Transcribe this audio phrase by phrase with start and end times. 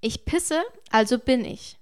[0.00, 1.76] Ich pisse, also bin ich.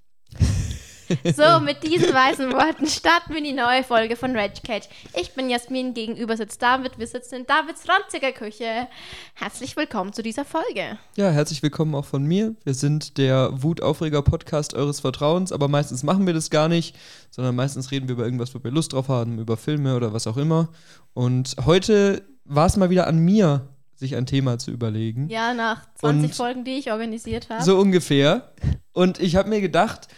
[1.25, 4.89] So, mit diesen weisen Worten starten wir die neue Folge von Cage.
[5.19, 7.01] Ich bin Jasmin, gegenüber sitzt David.
[7.01, 8.87] Wir sitzen in Davids ranziger Küche.
[9.35, 10.99] Herzlich willkommen zu dieser Folge.
[11.17, 12.55] Ja, herzlich willkommen auch von mir.
[12.63, 16.97] Wir sind der Wutaufreger-Podcast eures Vertrauens, aber meistens machen wir das gar nicht,
[17.31, 20.29] sondern meistens reden wir über irgendwas, wo wir Lust drauf haben, über Filme oder was
[20.29, 20.69] auch immer.
[21.13, 23.67] Und heute war es mal wieder an mir,
[24.01, 25.29] sich ein Thema zu überlegen.
[25.29, 27.63] Ja, nach 20 Und Folgen, die ich organisiert habe.
[27.63, 28.53] So ungefähr.
[28.93, 30.09] Und ich habe mir gedacht,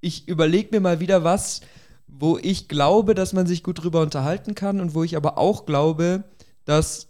[0.00, 1.60] ich überlege mir mal wieder was,
[2.06, 5.66] wo ich glaube, dass man sich gut drüber unterhalten kann und wo ich aber auch
[5.66, 6.24] glaube,
[6.64, 7.08] dass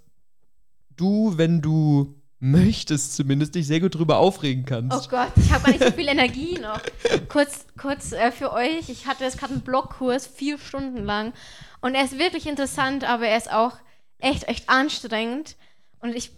[0.97, 4.97] du, wenn du möchtest zumindest, dich sehr gut drüber aufregen kannst.
[4.97, 6.81] Oh Gott, ich habe gar nicht so viel Energie noch.
[7.29, 11.33] Kurz, kurz äh, für euch, ich hatte jetzt gerade einen Blogkurs, vier Stunden lang.
[11.81, 13.73] Und er ist wirklich interessant, aber er ist auch
[14.19, 15.57] echt, echt anstrengend.
[16.01, 16.31] Und ich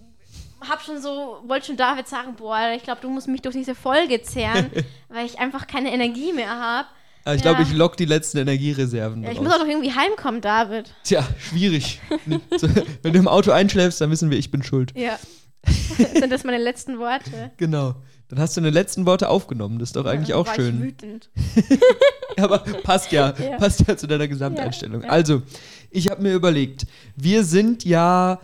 [0.69, 3.75] habe schon so, wollte schon David sagen, boah, ich glaube, du musst mich durch diese
[3.75, 4.71] Folge zehren,
[5.09, 6.89] weil ich einfach keine Energie mehr habe.
[7.27, 7.53] Ich Ja.
[7.53, 9.23] glaube, ich lock die letzten Energiereserven.
[9.23, 9.45] Ja, ich raus.
[9.45, 10.95] muss auch noch irgendwie heimkommen, David.
[11.05, 12.01] Tja, schwierig.
[13.03, 14.93] Wenn du im Auto einschläfst, dann wissen wir, ich bin schuld.
[14.97, 15.19] Ja.
[16.15, 17.51] Sind das meine letzten Worte?
[17.59, 17.97] Genau.
[18.29, 19.79] Dann hast du deine letzten Worte aufgenommen.
[19.79, 20.83] Das ist doch eigentlich Ja, auch war Ich schön.
[20.83, 21.31] wütend.
[22.37, 23.35] Ja, aber passt ja.
[23.39, 23.57] Ja.
[23.57, 25.05] Passt ja zu deiner Gesamteinstellung.
[25.05, 25.43] Also,
[25.91, 28.39] ich habe mir überlegt, wir sind ja.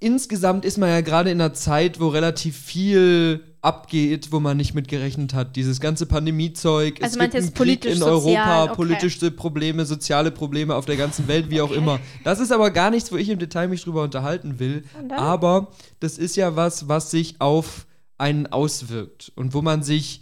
[0.00, 4.74] Insgesamt ist man ja gerade in einer Zeit, wo relativ viel abgeht, wo man nicht
[4.74, 5.56] mit gerechnet hat.
[5.56, 8.74] Dieses ganze Pandemiezeug, Also es gibt einen Krieg in Europa, okay.
[8.74, 11.98] politische Probleme, soziale Probleme auf der ganzen Welt, wie auch immer.
[12.24, 14.84] Das ist aber gar nichts, wo ich im Detail mich drüber unterhalten will.
[15.10, 15.68] Aber
[16.00, 17.86] das ist ja was, was sich auf
[18.18, 20.20] einen auswirkt und wo man sich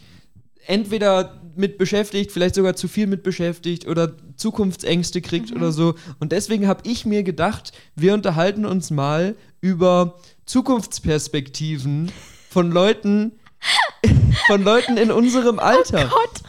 [0.66, 5.56] entweder mit beschäftigt, vielleicht sogar zu viel mit beschäftigt oder Zukunftsängste kriegt Mhm.
[5.56, 5.94] oder so.
[6.18, 12.10] Und deswegen habe ich mir gedacht, wir unterhalten uns mal über Zukunftsperspektiven
[12.50, 13.32] von Leuten,
[14.46, 16.10] von Leuten in unserem Alter.
[16.10, 16.42] Oh Gott.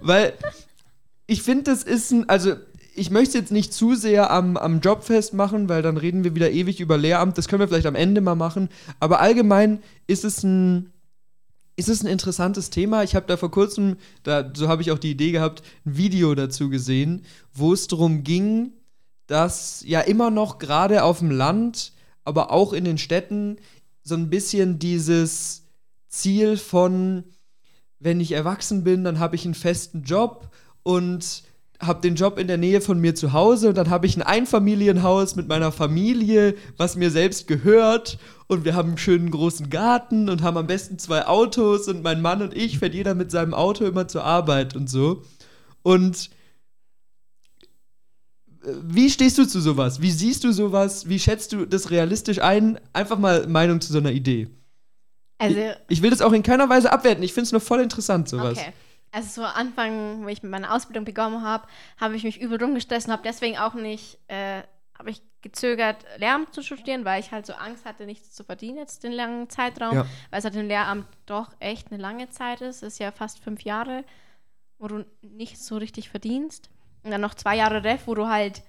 [0.00, 0.32] Weil
[1.26, 2.54] ich finde, das ist ein, also
[2.94, 6.34] ich möchte es jetzt nicht zu sehr am, am Job festmachen, weil dann reden wir
[6.34, 7.38] wieder ewig über Lehramt.
[7.38, 8.68] Das können wir vielleicht am Ende mal machen.
[8.98, 10.92] Aber allgemein ist es ein,
[11.80, 13.02] ist es ein interessantes Thema.
[13.04, 16.34] Ich habe da vor kurzem, da, so habe ich auch die Idee gehabt, ein Video
[16.34, 17.24] dazu gesehen,
[17.54, 18.74] wo es darum ging,
[19.26, 23.56] dass ja immer noch gerade auf dem Land, aber auch in den Städten
[24.02, 25.62] so ein bisschen dieses
[26.08, 27.24] Ziel von,
[27.98, 30.50] wenn ich erwachsen bin, dann habe ich einen festen Job
[30.82, 31.44] und
[31.80, 34.22] habe den Job in der Nähe von mir zu Hause und dann habe ich ein
[34.22, 38.18] Einfamilienhaus mit meiner Familie, was mir selbst gehört
[38.48, 42.20] und wir haben einen schönen großen Garten und haben am besten zwei Autos und mein
[42.20, 45.22] Mann und ich fährt jeder mit seinem Auto immer zur Arbeit und so.
[45.82, 46.30] Und
[48.62, 50.02] äh, wie stehst du zu sowas?
[50.02, 51.08] Wie siehst du sowas?
[51.08, 52.78] Wie schätzt du das realistisch ein?
[52.92, 54.48] Einfach mal Meinung zu so einer Idee.
[55.38, 55.58] Also,
[55.88, 57.24] Ich will das auch in keiner Weise abwerten.
[57.24, 58.58] Ich finde es nur voll interessant, sowas.
[58.58, 58.72] Okay.
[59.12, 61.66] Also so Anfang, wo ich mit meiner Ausbildung begonnen habe,
[61.98, 64.62] habe ich mich übel rumgestresst und habe deswegen auch nicht, äh,
[64.96, 68.76] habe ich gezögert, Lehramt zu studieren, weil ich halt so Angst hatte, nichts zu verdienen
[68.76, 70.06] jetzt den langen Zeitraum, Ja.
[70.30, 72.82] weil es halt im Lehramt doch echt eine lange Zeit ist.
[72.82, 74.04] Es ist ja fast fünf Jahre,
[74.78, 76.68] wo du nicht so richtig verdienst.
[77.02, 78.62] Und dann noch zwei Jahre Ref, wo du halt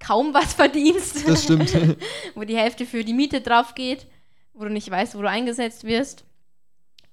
[0.00, 1.28] kaum was verdienst.
[1.28, 1.72] Das stimmt.
[2.34, 4.06] wo die Hälfte für die Miete drauf geht,
[4.54, 6.24] wo du nicht weißt, wo du eingesetzt wirst.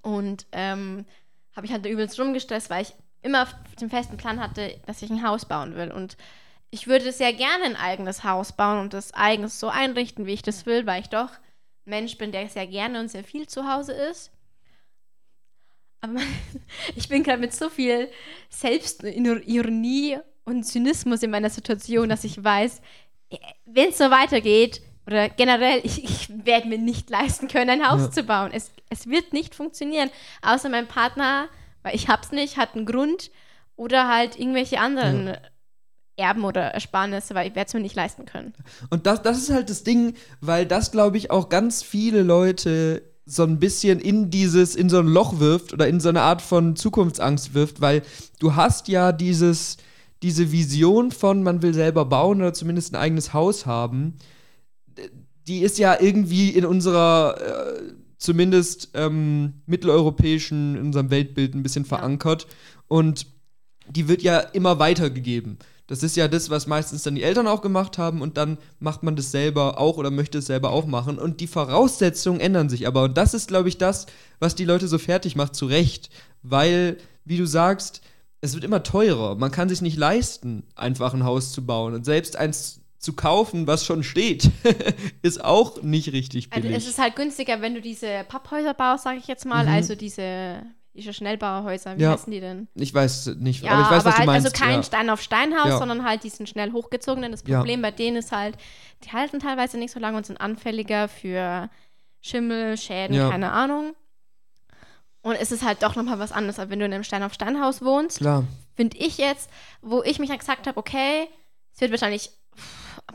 [0.02, 1.06] Und ähm,
[1.56, 3.48] habe ich halt übelst rumgestresst, weil ich immer
[3.80, 5.92] den festen Plan hatte, dass ich ein Haus bauen will.
[5.92, 6.18] Und
[6.72, 10.42] ich würde sehr gerne ein eigenes Haus bauen und das eigens so einrichten, wie ich
[10.42, 13.68] das will, weil ich doch ein Mensch bin, der sehr gerne und sehr viel zu
[13.68, 14.32] Hause ist.
[16.02, 16.20] Aber
[16.96, 18.10] ich bin gerade mit so viel
[18.50, 22.82] Selbstironie und Zynismus in meiner Situation, dass ich weiß,
[23.66, 28.02] wenn es so weitergeht, oder generell, ich, ich werde mir nicht leisten können, ein Haus
[28.02, 28.12] Ja.
[28.12, 28.52] zu bauen.
[28.54, 30.10] Es, es wird nicht funktionieren.
[30.44, 31.48] Außer mein Partner,
[31.82, 33.32] weil ich hab's nicht, hat einen Grund.
[33.76, 35.36] Oder halt irgendwelche anderen
[36.18, 38.54] Erben oder Ersparnisse, weil ich werde es mir nicht leisten können.
[38.90, 43.02] Und das, das ist halt das Ding, weil das, glaube ich, auch ganz viele Leute
[43.26, 46.42] so ein bisschen in dieses, in so ein Loch wirft oder in so eine Art
[46.42, 48.02] von Zukunftsangst wirft, weil
[48.40, 49.78] du hast ja dieses,
[50.24, 54.16] diese Vision von, man will selber bauen oder zumindest ein eigenes Haus haben,
[55.50, 61.86] die ist ja irgendwie in unserer, äh, zumindest ähm, mitteleuropäischen, in unserem Weltbild ein bisschen
[61.86, 62.48] verankert.
[62.88, 63.26] Und
[63.90, 65.58] die wird ja immer weitergegeben.
[65.88, 69.02] Das ist ja das, was meistens dann die Eltern auch gemacht haben und dann macht
[69.02, 71.18] man das selber auch oder möchte es selber auch machen.
[71.18, 73.02] Und die Voraussetzungen ändern sich aber.
[73.04, 74.06] Und das ist, glaube ich, das,
[74.38, 76.12] was die Leute so fertig macht, zu Recht.
[76.44, 78.02] Weil, wie du sagst,
[78.40, 79.34] es wird immer teurer.
[79.34, 81.96] Man kann sich nicht leisten, einfach ein Haus zu bauen.
[81.96, 84.52] Und selbst eins zu kaufen, was schon steht,
[85.22, 86.66] ist auch nicht richtig billig.
[86.74, 89.72] Also es ist halt günstiger, wenn du diese Papphäuser baust, sage ich jetzt mal, Mhm.
[89.72, 90.62] also diese,
[90.94, 92.12] diese Schnellbauhäuser, wie Ja.
[92.12, 92.68] heißen die denn?
[92.76, 94.46] ich weiß nicht, Ja, aber ich weiß, was du halt, meinst.
[94.48, 94.84] also kein ja.
[94.84, 97.32] Stein auf Steinhaus, sondern halt diesen schnell hochgezogenen.
[97.32, 97.42] Das.
[97.44, 98.58] Problem bei denen ist halt,
[99.06, 101.70] die halten teilweise nicht so lange und sind anfälliger für
[102.20, 103.94] Schimmel, Schäden, keine Ahnung.
[105.22, 107.34] Und es ist halt doch nochmal was anderes, als wenn du in einem Stein auf
[107.34, 108.18] Steinhaus wohnst.
[108.20, 108.44] Klar,
[108.76, 109.50] Finde ich jetzt,
[109.82, 111.28] wo ich mich dann gesagt habe, okay,
[111.74, 112.32] es wird wahrscheinlich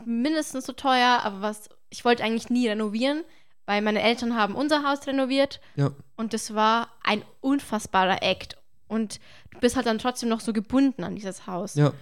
[0.05, 3.23] mindestens so teuer, aber was, ich wollte eigentlich nie renovieren,
[3.65, 5.91] weil meine Eltern haben unser Haus renoviert ja.
[6.15, 8.57] und das war ein unfassbarer Act.
[8.87, 9.19] Und
[9.51, 11.75] du bist halt dann trotzdem noch so gebunden an dieses Haus.
[11.75, 11.93] Ja.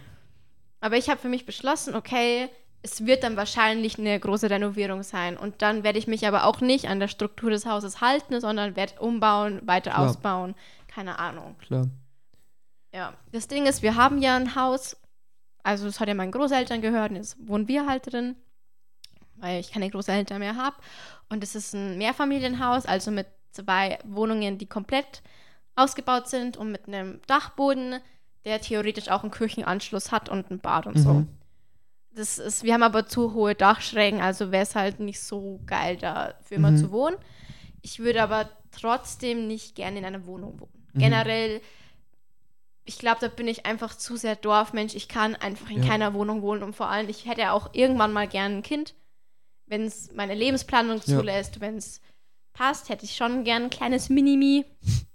[0.80, 2.50] Aber ich habe für mich beschlossen, okay,
[2.82, 5.38] es wird dann wahrscheinlich eine große Renovierung sein.
[5.38, 8.76] Und dann werde ich mich aber auch nicht an der Struktur des Hauses halten, sondern
[8.76, 10.10] werde umbauen, weiter Klar.
[10.10, 10.54] ausbauen.
[10.86, 11.56] Keine Ahnung.
[11.60, 11.88] Klar.
[12.92, 13.14] Ja.
[13.32, 14.98] Das Ding ist, wir haben ja ein Haus,
[15.64, 18.36] also das hat ja meinen Großeltern gehört und jetzt wohnen wir halt drin,
[19.36, 20.76] weil ich keine Großeltern mehr habe.
[21.28, 25.22] Und es ist ein Mehrfamilienhaus, also mit zwei Wohnungen, die komplett
[25.74, 27.96] ausgebaut sind und mit einem Dachboden,
[28.44, 31.14] der theoretisch auch einen Küchenanschluss hat und ein Bad und so.
[31.14, 31.28] Mhm.
[32.14, 35.96] Das ist, wir haben aber zu hohe Dachschrägen, also wäre es halt nicht so geil,
[35.96, 36.76] da für immer Mhm.
[36.76, 37.16] zu wohnen.
[37.82, 40.86] Ich würde aber trotzdem nicht gerne in einer Wohnung wohnen.
[40.92, 40.98] Mhm.
[41.00, 41.60] Generell,
[42.84, 44.94] ich glaube, da bin ich einfach zu sehr Dorfmensch.
[44.94, 45.88] Ich kann einfach in Ja.
[45.88, 48.94] keiner Wohnung wohnen und vor allem, ich hätte auch irgendwann mal gern ein Kind.
[49.66, 51.02] Wenn es meine Lebensplanung Ja.
[51.18, 52.00] zulässt, wenn es
[52.52, 54.64] passt, hätte ich schon gern ein kleines Minimi.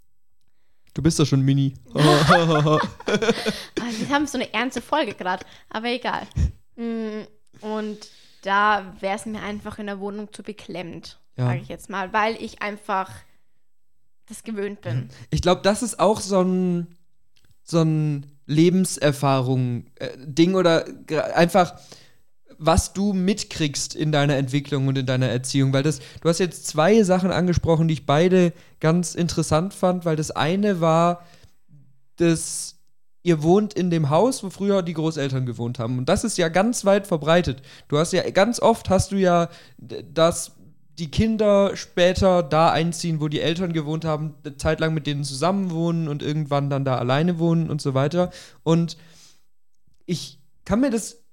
[0.96, 1.76] Du bist doch schon Mini.
[1.94, 2.80] Ah,
[4.00, 6.28] Wir haben so eine ernste Folge gerade, aber egal.
[6.76, 7.22] Mm,
[7.62, 8.00] Und
[8.42, 11.46] da wäre es mir einfach in der Wohnung zu beklemmt, Ja.
[11.46, 13.12] sage ich jetzt mal, weil ich einfach
[14.28, 15.10] das gewöhnt bin.
[15.30, 16.88] Ich glaube, das ist auch so ein,
[17.70, 21.76] so ein Lebenserfahrung-Ding oder gra- einfach,
[22.58, 25.72] was du mitkriegst in deiner Entwicklung und in deiner Erziehung.
[25.72, 30.16] Weil das, du hast jetzt zwei Sachen angesprochen, die ich beide ganz interessant fand, weil
[30.16, 31.26] das eine war,
[32.18, 32.76] dass
[33.22, 35.98] ihr wohnt in dem Haus, wo früher die Großeltern gewohnt haben.
[35.98, 37.62] Und das ist ja ganz weit verbreitet.
[37.88, 40.54] Du hast ja ganz oft hast du ja, d- dass
[41.00, 45.24] die Kinder später da einziehen, wo die Eltern gewohnt haben, eine Zeit lang mit denen
[45.24, 48.32] zusammen wohnen und irgendwann dann da alleine wohnen und so weiter.
[48.64, 48.98] Und
[50.06, 51.24] ich kann mir das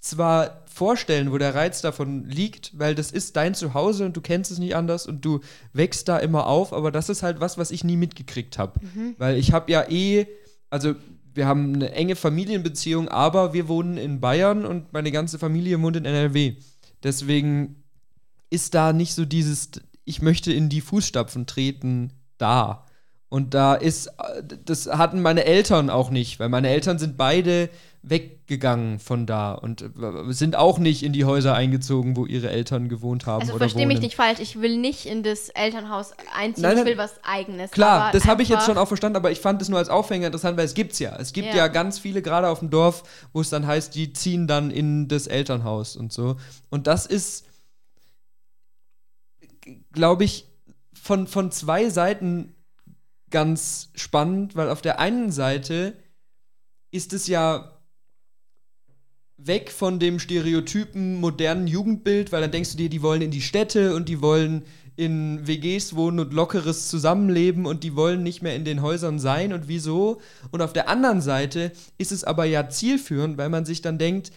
[0.00, 4.50] zwar vorstellen, wo der Reiz davon liegt, weil das ist dein Zuhause und du kennst
[4.50, 5.40] es nicht anders und du
[5.72, 8.80] wächst da immer auf, aber das ist halt was, was ich nie mitgekriegt habe.
[9.16, 10.26] Weil ich habe ja eh,
[10.68, 10.94] also
[11.32, 15.96] wir haben eine enge Familienbeziehung, aber wir wohnen in Bayern und meine ganze Familie wohnt
[15.96, 16.56] in NRW.
[17.02, 17.83] Deswegen
[18.54, 19.70] ist da nicht so dieses,
[20.04, 22.86] ich möchte in die Fußstapfen treten, da.
[23.28, 24.10] Und da ist,
[24.64, 27.68] das hatten meine Eltern auch nicht, weil meine Eltern sind beide
[28.02, 29.84] weggegangen von da und
[30.28, 34.00] sind auch nicht in die Häuser eingezogen, wo ihre Eltern gewohnt haben Also verstehe mich
[34.00, 37.70] nicht falsch, ich will nicht in das Elternhaus einziehen, Nein, ich will was Eigenes.
[37.70, 40.26] Klar, das habe ich jetzt schon auch verstanden, aber ich fand es nur als Aufhänger
[40.26, 41.16] interessant, weil es gibt's ja.
[41.18, 41.68] Es gibt ja, Ja.
[41.68, 43.02] ganz viele, gerade auf dem Dorf,
[43.32, 46.36] wo es dann heißt, die ziehen dann in das Elternhaus und so.
[46.70, 47.46] Und das ist,
[49.92, 50.46] glaube ich,
[50.92, 52.54] von, von zwei Seiten
[53.30, 55.96] ganz spannend, weil auf der einen Seite
[56.90, 57.74] ist es ja
[59.36, 63.42] weg von dem stereotypen modernen Jugendbild, weil dann denkst du dir, die wollen in die
[63.42, 64.64] Städte und die wollen
[64.96, 69.52] in WGs wohnen und lockeres Zusammenleben und die wollen nicht mehr in den Häusern sein
[69.52, 70.20] und wieso.
[70.52, 74.30] Und auf der anderen Seite ist es aber ja zielführend, weil man sich dann denkt,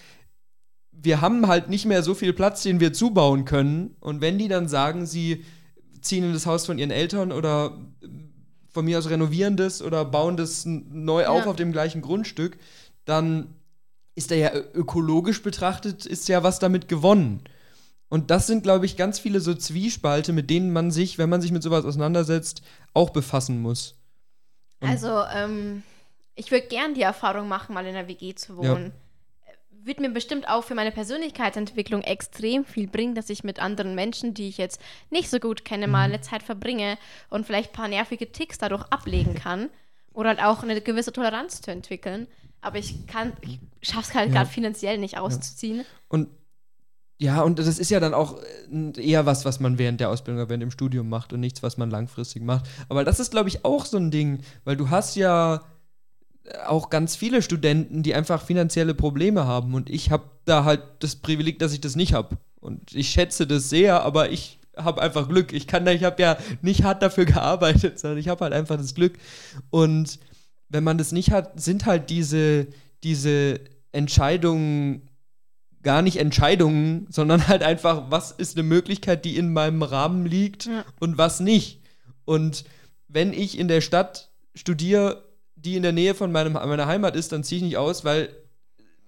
[0.99, 3.95] wir haben halt nicht mehr so viel Platz, den wir zubauen können.
[3.99, 5.45] Und wenn die dann sagen, sie
[6.01, 8.07] ziehen in das Haus von ihren Eltern oder äh,
[8.69, 11.49] von mir aus renovieren das oder bauen das neu auf Ja.
[11.49, 12.57] auf dem gleichen Grundstück,
[13.05, 13.53] dann
[14.15, 17.41] ist da ja ökologisch betrachtet, ist ja was damit gewonnen.
[18.09, 21.41] Und das sind, glaube ich, ganz viele so Zwiespalte, mit denen man sich, wenn man
[21.41, 22.61] sich mit sowas auseinandersetzt,
[22.93, 23.95] auch befassen muss.
[24.79, 25.83] Und- Also, ähm,
[26.35, 28.91] ich würde gern die Erfahrung machen, mal in einer WG zu wohnen.
[29.87, 34.33] Wird mir bestimmt auch für meine Persönlichkeitsentwicklung extrem viel bringen, dass ich mit anderen Menschen,
[34.33, 35.93] die ich jetzt nicht so gut kenne, Mhm.
[35.93, 36.97] mal eine Zeit verbringe
[37.29, 39.69] und vielleicht ein paar nervige Ticks dadurch ablegen kann.
[40.13, 42.27] Oder halt auch eine gewisse Toleranz zu entwickeln.
[42.59, 44.35] Aber ich kann, ich schaff's halt Ja.
[44.39, 45.85] gerade finanziell nicht auszuziehen.
[46.09, 46.27] Und
[47.19, 48.37] ja, und das ist ja dann auch
[48.71, 51.63] äh, eher was, was man während der Ausbildung oder während dem Studium macht und nichts,
[51.63, 52.65] was man langfristig macht.
[52.89, 55.63] Aber das ist, glaube ich, auch so ein Ding, weil du hast ja
[56.65, 59.73] auch ganz viele Studenten, die einfach finanzielle Probleme haben.
[59.73, 62.37] Und ich habe da halt das Privileg, dass ich das nicht habe.
[62.59, 65.53] Und ich schätze das sehr, aber ich habe einfach Glück.
[65.53, 68.77] Ich kann da, ich habe ja nicht hart dafür gearbeitet, sondern ich habe halt einfach
[68.77, 69.17] das Glück.
[69.69, 70.19] Und
[70.69, 72.67] wenn man das nicht hat, sind halt diese,
[73.03, 73.59] diese
[73.91, 75.09] Entscheidungen
[75.83, 80.65] gar nicht Entscheidungen, sondern halt einfach, was ist eine Möglichkeit, die in meinem Rahmen liegt
[80.65, 80.83] Ja.
[80.99, 81.81] und was nicht.
[82.25, 82.65] Und
[83.07, 85.23] wenn ich in der Stadt studiere,
[85.67, 88.29] die in der Nähe von meinem, meiner Heimat ist, dann ziehe ich nicht aus, weil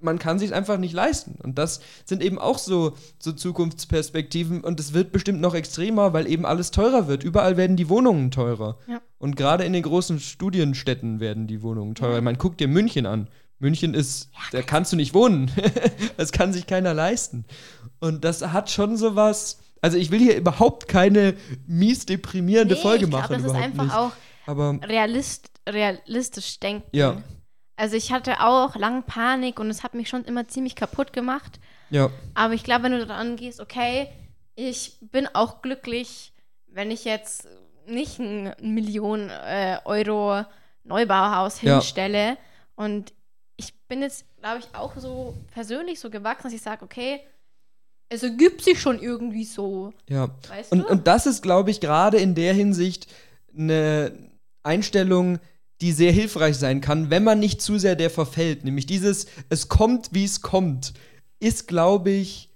[0.01, 1.35] man kann sich einfach nicht leisten.
[1.43, 4.61] Und das sind eben auch so, so Zukunftsperspektiven.
[4.61, 7.23] Und es wird bestimmt noch extremer, weil eben alles teurer wird.
[7.23, 8.77] Überall werden die Wohnungen teurer.
[8.87, 9.01] Ja.
[9.17, 12.15] Und gerade in den großen Studienstädten werden die Wohnungen teurer.
[12.15, 12.21] Ja.
[12.21, 13.27] Man guckt dir München an.
[13.59, 15.51] München ist, da kannst du nicht wohnen.
[16.17, 17.43] das kann sich keiner leisten.
[17.99, 19.59] Und das hat schon sowas.
[19.81, 21.33] Also ich will hier überhaupt keine
[21.67, 23.27] mies deprimierende Nee, Folge ich machen.
[23.35, 23.95] glaube, das ist einfach nicht.
[23.95, 24.11] auch
[24.49, 26.87] Aber realist, realistisch denken.
[26.91, 27.21] Ja.
[27.75, 31.59] Also ich hatte auch lang Panik und es hat mich schon immer ziemlich kaputt gemacht.
[31.89, 34.09] ja, Aber ich glaube, wenn du daran gehst, okay,
[34.55, 36.33] ich bin auch glücklich,
[36.67, 37.47] wenn ich jetzt
[37.87, 40.43] nicht ein Million äh, Euro
[40.83, 41.73] Neubauhaus Ja.
[41.75, 42.37] hinstelle.
[42.75, 43.13] Und
[43.55, 47.21] ich bin jetzt, glaube ich, auch so persönlich so gewachsen, dass ich sage, okay,
[48.09, 49.93] es ergibt sich schon irgendwie so.
[50.09, 50.29] ja.
[50.49, 50.87] Weißt Und, du?
[50.87, 53.07] und das ist, glaube ich, gerade in der Hinsicht
[53.57, 54.28] eine
[54.63, 55.39] Einstellung,
[55.81, 58.65] die sehr hilfreich sein kann, wenn man nicht zu sehr der verfällt.
[58.65, 60.93] Nämlich dieses, es kommt, wie es kommt,
[61.39, 62.49] ist, glaube ich,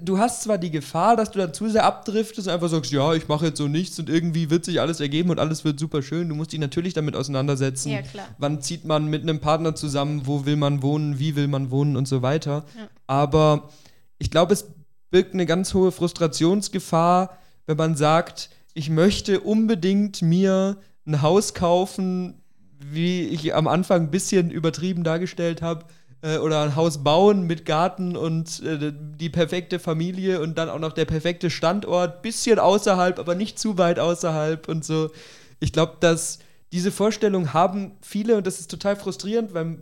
[0.00, 3.14] du hast zwar die Gefahr, dass du dann zu sehr abdriftest und einfach sagst, ja,
[3.14, 6.02] ich mache jetzt so nichts und irgendwie wird sich alles ergeben und alles wird super
[6.02, 6.28] schön.
[6.28, 7.90] Du musst dich natürlich damit auseinandersetzen.
[7.90, 8.26] ja, klar.
[8.38, 11.96] wann zieht man mit einem Partner zusammen, wo will man wohnen, wie will man wohnen
[11.96, 12.64] und so weiter.
[12.76, 12.88] Ja.
[13.06, 13.70] Aber
[14.18, 14.66] ich glaube, es
[15.10, 22.42] birgt eine ganz hohe Frustrationsgefahr, wenn man sagt, ich möchte unbedingt mir ein Haus kaufen,
[22.78, 25.86] wie ich am Anfang ein bisschen übertrieben dargestellt habe,
[26.20, 30.78] äh, oder ein Haus bauen mit Garten und äh, die perfekte Familie und dann auch
[30.78, 35.10] noch der perfekte Standort, bisschen außerhalb, aber nicht zu weit außerhalb und so.
[35.58, 36.40] Ich glaube, dass
[36.70, 39.78] diese Vorstellung haben viele und das ist total frustrierend, weil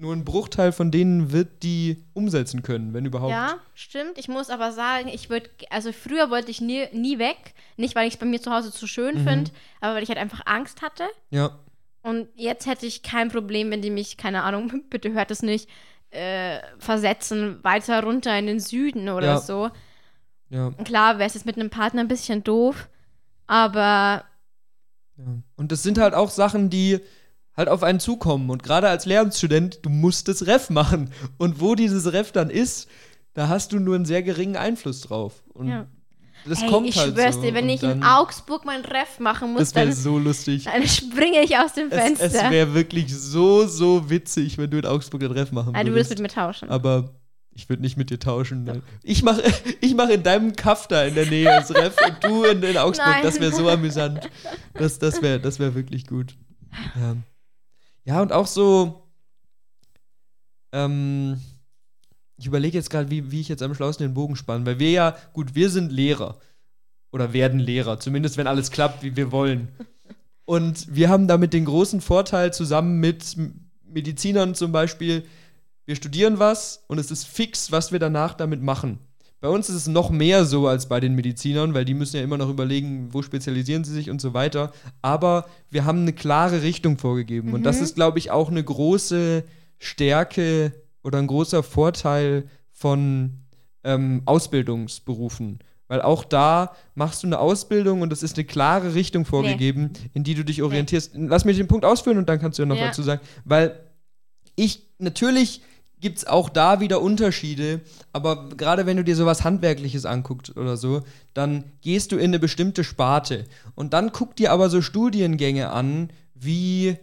[0.00, 3.30] nur ein Bruchteil von denen wird die umsetzen können, wenn überhaupt.
[3.32, 4.16] Ja, stimmt.
[4.18, 7.54] Ich muss aber sagen, ich würde, also früher wollte ich nie, nie weg.
[7.76, 9.28] Nicht, weil ich es bei mir zu Hause zu schön Mhm.
[9.28, 9.50] finde,
[9.80, 11.04] aber weil ich halt einfach Angst hatte.
[11.30, 11.58] Ja.
[12.02, 15.68] Und jetzt hätte ich kein Problem, wenn die mich, keine Ahnung, bitte hört es nicht,
[16.10, 19.38] äh, versetzen, weiter runter in den Süden oder Ja.
[19.40, 19.70] so.
[20.48, 20.70] ja.
[20.84, 22.88] Klar wäre es jetzt mit einem Partner ein bisschen doof,
[23.46, 24.24] aber
[25.16, 25.24] Ja.
[25.56, 27.00] Und das sind halt auch Sachen, die
[27.58, 28.48] halt auf einen zukommen.
[28.48, 31.10] Und gerade als Lehramtsstudent, du musst das Ref machen.
[31.36, 32.88] Und wo dieses Ref dann ist,
[33.34, 35.42] da hast du nur einen sehr geringen Einfluss drauf.
[35.52, 35.86] Und Ja.
[36.46, 37.42] das hey, kommt ich halt schwör's so.
[37.42, 40.64] dir, wenn ich in Augsburg mein Ref machen muss, dann, so lustig.
[40.64, 42.24] dann springe ich aus dem Es, Fenster.
[42.26, 45.90] es wäre wirklich so, so witzig, wenn du in Augsburg den Ref machen ah, du
[45.90, 46.10] würdest.
[46.10, 46.70] würdest mit mir tauschen.
[46.70, 47.10] Aber
[47.52, 48.62] ich würde nicht mit dir tauschen.
[48.64, 48.82] Nein.
[49.02, 49.42] Ich mache
[49.80, 52.78] ich mach in deinem Kaff da in der Nähe das Ref und du in, in
[52.78, 53.08] Augsburg.
[53.08, 53.22] Nein.
[53.24, 54.30] Das wäre so amüsant.
[54.74, 56.36] Das, das wäre das wär wirklich gut.
[56.94, 57.16] Ja.
[58.08, 59.02] Ja, und auch so.
[60.72, 61.38] Ähm,
[62.38, 64.90] ich überlege jetzt gerade, wie, wie ich jetzt am schlauesten den Bogen spanne, weil wir
[64.90, 66.38] ja, gut, wir sind Lehrer.
[67.12, 69.68] Oder werden Lehrer, zumindest wenn alles klappt, wie wir wollen.
[70.46, 73.36] Und wir haben damit den großen Vorteil zusammen mit
[73.84, 75.26] Medizinern zum Beispiel,
[75.84, 79.00] wir studieren was und es ist fix, was wir danach damit machen.
[79.40, 82.22] Bei uns ist es noch mehr so als bei den Medizinern, weil die müssen ja
[82.22, 84.72] immer noch überlegen, wo spezialisieren sie sich und so weiter.
[85.00, 87.52] Aber wir haben eine klare Richtung vorgegeben.
[87.52, 87.82] Und das Mhm.
[87.84, 89.44] ist, glaube ich, auch eine große
[89.78, 90.72] Stärke
[91.04, 93.32] oder ein großer Vorteil von
[93.84, 95.60] ähm, Ausbildungsberufen.
[95.86, 100.22] Weil auch da machst du eine Ausbildung und es ist eine klare Richtung vorgegeben, in
[100.24, 101.12] die du dich orientierst.
[101.14, 102.86] Lass mich den Punkt ausführen und dann kannst du ja noch Ja.
[102.88, 103.22] dazu sagen.
[103.44, 103.80] Weil
[104.56, 105.62] ich, natürlich
[106.00, 107.80] gibt es auch da wieder Unterschiede,
[108.12, 111.02] aber gerade wenn du dir sowas Handwerkliches anguckst oder so,
[111.34, 113.44] dann gehst du in eine bestimmte Sparte.
[113.74, 116.96] Und dann guck dir aber so Studiengänge an, wie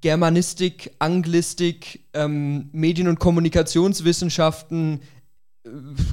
[0.00, 5.00] Germanistik, Anglistik, ähm, Medien- und Kommunikationswissenschaften,
[5.64, 5.68] äh,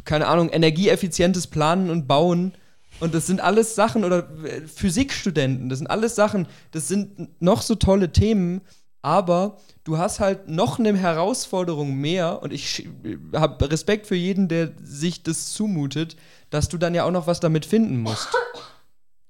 [0.06, 2.54] keine Ahnung, energieeffizientes Planen und Bauen.
[3.00, 7.62] Und das sind alles Sachen, oder äh, Physikstudenten, das sind alles Sachen, das sind noch
[7.62, 8.62] so tolle Themen,
[9.02, 12.88] aber du hast halt noch eine Herausforderung mehr und ich
[13.34, 16.16] habe Respekt für jeden, der sich das zumutet,
[16.50, 18.28] dass du dann ja auch noch was damit finden musst.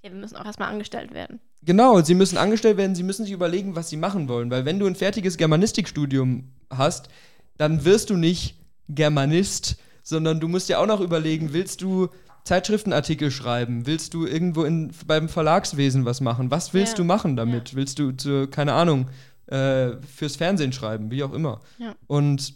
[0.03, 1.39] ja, wir müssen auch erstmal angestellt werden.
[1.61, 4.79] Genau, sie müssen angestellt werden, sie müssen sich überlegen, was sie machen wollen, weil wenn
[4.79, 7.09] du ein fertiges Germanistikstudium hast,
[7.57, 8.55] dann wirst du nicht
[8.87, 12.07] Germanist, sondern du musst ja auch noch überlegen, willst du
[12.45, 16.97] Zeitschriftenartikel schreiben, willst du irgendwo in, beim Verlagswesen was machen, was willst Ja.
[16.97, 17.75] du machen damit?
[17.75, 19.07] Willst du, zu, keine Ahnung,
[19.49, 21.61] äh, fürs Fernsehen schreiben, wie auch immer.
[21.77, 21.95] Ja.
[22.07, 22.53] Und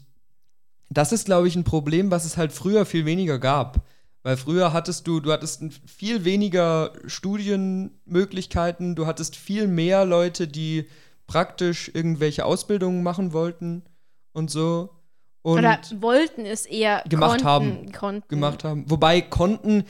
[0.89, 3.85] das ist, glaube ich, ein Problem, was es halt früher viel weniger gab.
[4.21, 10.87] Weil früher hattest du, du hattest viel weniger Studienmöglichkeiten, du hattest viel mehr Leute, die
[11.27, 13.83] praktisch irgendwelche Ausbildungen machen wollten
[14.31, 14.91] und so.
[15.41, 17.91] und Oder wollten es eher Gemacht konnten, haben.
[17.91, 18.27] Konnten.
[18.29, 18.89] gemacht haben.
[18.89, 19.83] Wobei Konten,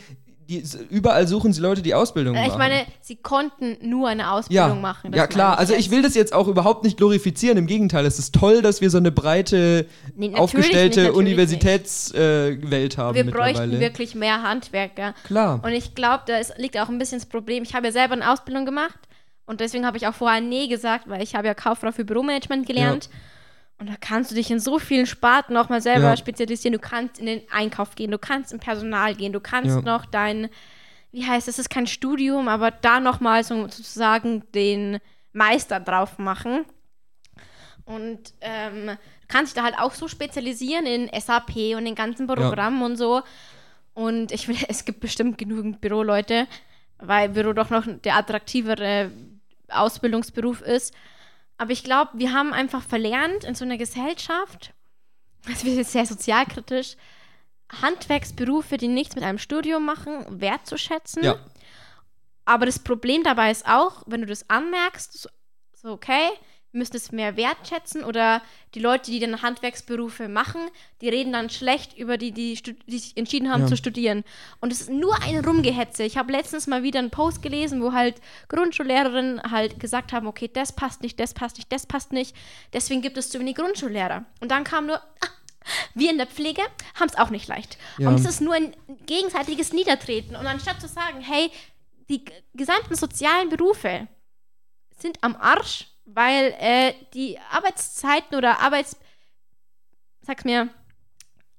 [0.62, 2.52] die, überall suchen sie Leute, die Ausbildung Äh, machen.
[2.52, 5.14] Ich meine, sie konnten nur eine Ausbildung ja, machen.
[5.14, 5.58] ja klar.
[5.58, 7.58] meine Also ich will das jetzt auch überhaupt nicht glorifizieren.
[7.58, 13.26] Im Gegenteil, es ist toll, dass wir so eine breite, Nee, aufgestellte Universitätswelt haben Wir
[13.30, 15.14] bräuchten wirklich mehr Handwerker.
[15.26, 15.60] Klar.
[15.64, 17.64] Und ich glaube, da ist, liegt auch ein bisschen das Problem.
[17.64, 19.00] Ich habe ja selber eine Ausbildung gemacht
[19.46, 22.66] und deswegen habe ich auch vorher Nee gesagt, weil ich habe ja Kauffrau für Büromanagement
[22.66, 23.10] gelernt.
[23.80, 26.18] Und da kannst du dich in so vielen Sparten auch mal selber Ja.
[26.18, 26.74] spezialisieren.
[26.74, 29.82] Du kannst in den Einkauf gehen, du kannst im Personal gehen, du kannst Ja.
[29.82, 30.50] noch dein,
[31.12, 35.00] wie heißt es, ist kein Studium, aber da nochmal so, sozusagen den
[35.34, 36.66] Meister drauf machen.
[37.86, 42.28] Und ähm, du kannst dich da halt auch so spezialisieren in SAP und den ganzen
[42.28, 43.22] Programmen und so.
[43.94, 46.48] Und ich will, es gibt bestimmt genügend Büroleute,
[47.00, 49.12] weil Büro doch noch der attraktivere
[49.68, 50.94] Ausbildungsberuf ist.
[51.58, 54.74] Aber ich glaube, wir haben einfach verlernt in so einer Gesellschaft,
[55.46, 56.96] das wird jetzt sehr sozialkritisch,
[57.82, 61.24] Handwerksberufe, die nichts mit einem Studium machen, wertzuschätzen.
[61.24, 61.38] Ja.
[62.46, 65.30] Aber das Problem dabei ist auch, wenn du das anmerkst,
[65.74, 66.30] so, okay,
[66.74, 68.42] müssen es mehr wertschätzen oder
[68.74, 70.60] die Leute, die dann Handwerksberufe machen,
[71.02, 72.56] die reden dann schlecht über die, die,
[72.88, 73.68] die sich entschieden haben Ja.
[73.68, 74.24] zu studieren.
[74.60, 76.04] Und es ist nur ein Rumgehetze.
[76.04, 78.16] Ich habe letztens mal wieder einen Post gelesen, wo halt
[78.50, 82.36] Grundschullehrerinnen halt gesagt haben, okay, das passt nicht, das passt nicht, das passt nicht.
[82.74, 84.26] Deswegen gibt es zu wenig Grundschullehrer.
[84.42, 85.28] Und dann kam nur, ah,
[85.94, 86.62] wir in der Pflege
[86.96, 87.78] haben es auch nicht leicht.
[88.00, 88.10] Ja.
[88.10, 88.76] Und es ist nur ein
[89.06, 90.36] gegenseitiges Niedertreten.
[90.36, 91.52] Und anstatt zu sagen, hey,
[92.10, 94.08] die gesamten sozialen Berufe
[94.98, 98.98] sind am Arsch, weil äh, die Arbeitszeiten oder Arbeits...
[100.22, 100.70] Sag's mir.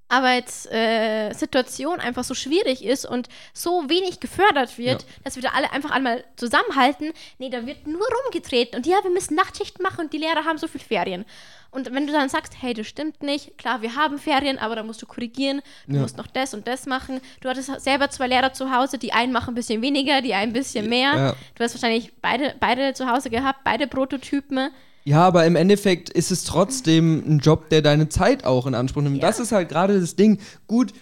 [0.08, 5.08] Arbeitssituation äh, einfach so schwierig ist und so wenig gefördert wird, Ja.
[5.24, 7.12] dass wir da alle einfach einmal zusammenhalten.
[7.38, 10.58] Nee, da wird nur rumgetreten und ja, wir müssen Nachtschichten machen und die Lehrer haben
[10.58, 11.24] so viel Ferien.
[11.70, 14.84] Und wenn du dann sagst, hey, das stimmt nicht, klar, wir haben Ferien, aber da
[14.84, 16.02] musst du korrigieren, du Ja.
[16.02, 17.20] musst noch das und das machen.
[17.40, 20.50] Du hattest selber zwei Lehrer zu Hause, die einen machen ein bisschen weniger, die einen
[20.50, 21.12] ein bisschen mehr.
[21.16, 21.36] Ja.
[21.56, 24.70] Du hast wahrscheinlich beide, beide zu Hause gehabt, beide Prototypen.
[25.04, 29.02] Ja, aber im Endeffekt ist es trotzdem ein Job, der deine Zeit auch in Anspruch
[29.02, 29.16] nimmt.
[29.16, 29.28] Ja.
[29.28, 30.38] Das ist halt gerade das Ding.
[30.66, 30.94] Gut,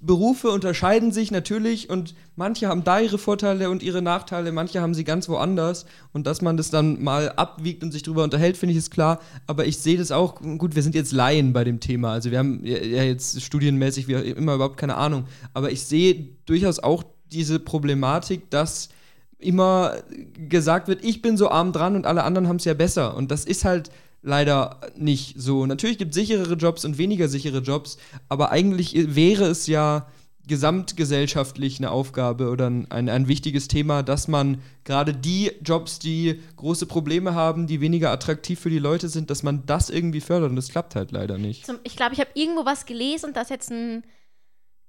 [0.00, 4.92] Berufe unterscheiden sich natürlich und manche haben da ihre Vorteile und ihre Nachteile, manche haben
[4.92, 5.86] sie ganz woanders.
[6.12, 9.20] Und dass man das dann mal abwiegt und sich drüber unterhält, finde ich ist klar.
[9.46, 12.12] Aber ich sehe das auch, gut, wir sind jetzt Laien bei dem Thema.
[12.12, 15.24] Also wir haben ja jetzt studienmäßig wie immer überhaupt keine Ahnung.
[15.54, 18.90] Aber ich sehe durchaus auch diese Problematik, dass
[19.38, 19.96] immer
[20.48, 23.16] gesagt wird, ich bin so arm dran und alle anderen haben es ja besser.
[23.16, 23.90] Und das ist halt
[24.22, 25.66] leider nicht so.
[25.66, 30.06] Natürlich gibt es sicherere Jobs und weniger sichere Jobs, aber eigentlich wäre es ja
[30.46, 36.86] gesamtgesellschaftlich eine Aufgabe oder ein, ein, wichtiges Thema, dass man gerade die Jobs, die große
[36.86, 40.56] Probleme haben, die weniger attraktiv für die Leute sind, dass man das irgendwie fördert und
[40.56, 41.66] das klappt halt leider nicht.
[41.66, 44.04] Zum, ich glaube, ich habe irgendwo was gelesen, dass jetzt ein,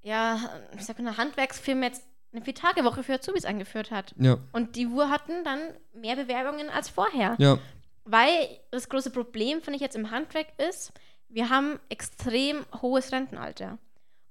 [0.04, 0.40] ja,
[0.78, 2.04] ich sag mal, eine Handwerksfirma jetzt
[2.38, 4.14] eine Vier-Tage-Woche für Azubis eingeführt hat.
[4.18, 5.60] Ja, Und die Uhr hatten dann
[5.94, 7.36] mehr Bewerbungen als vorher.
[7.40, 7.58] ja,
[8.06, 8.32] Weil
[8.72, 10.94] das große Problem, finde ich jetzt im Handwerk ist,
[11.30, 13.78] wir haben extrem hohes Rentenalter.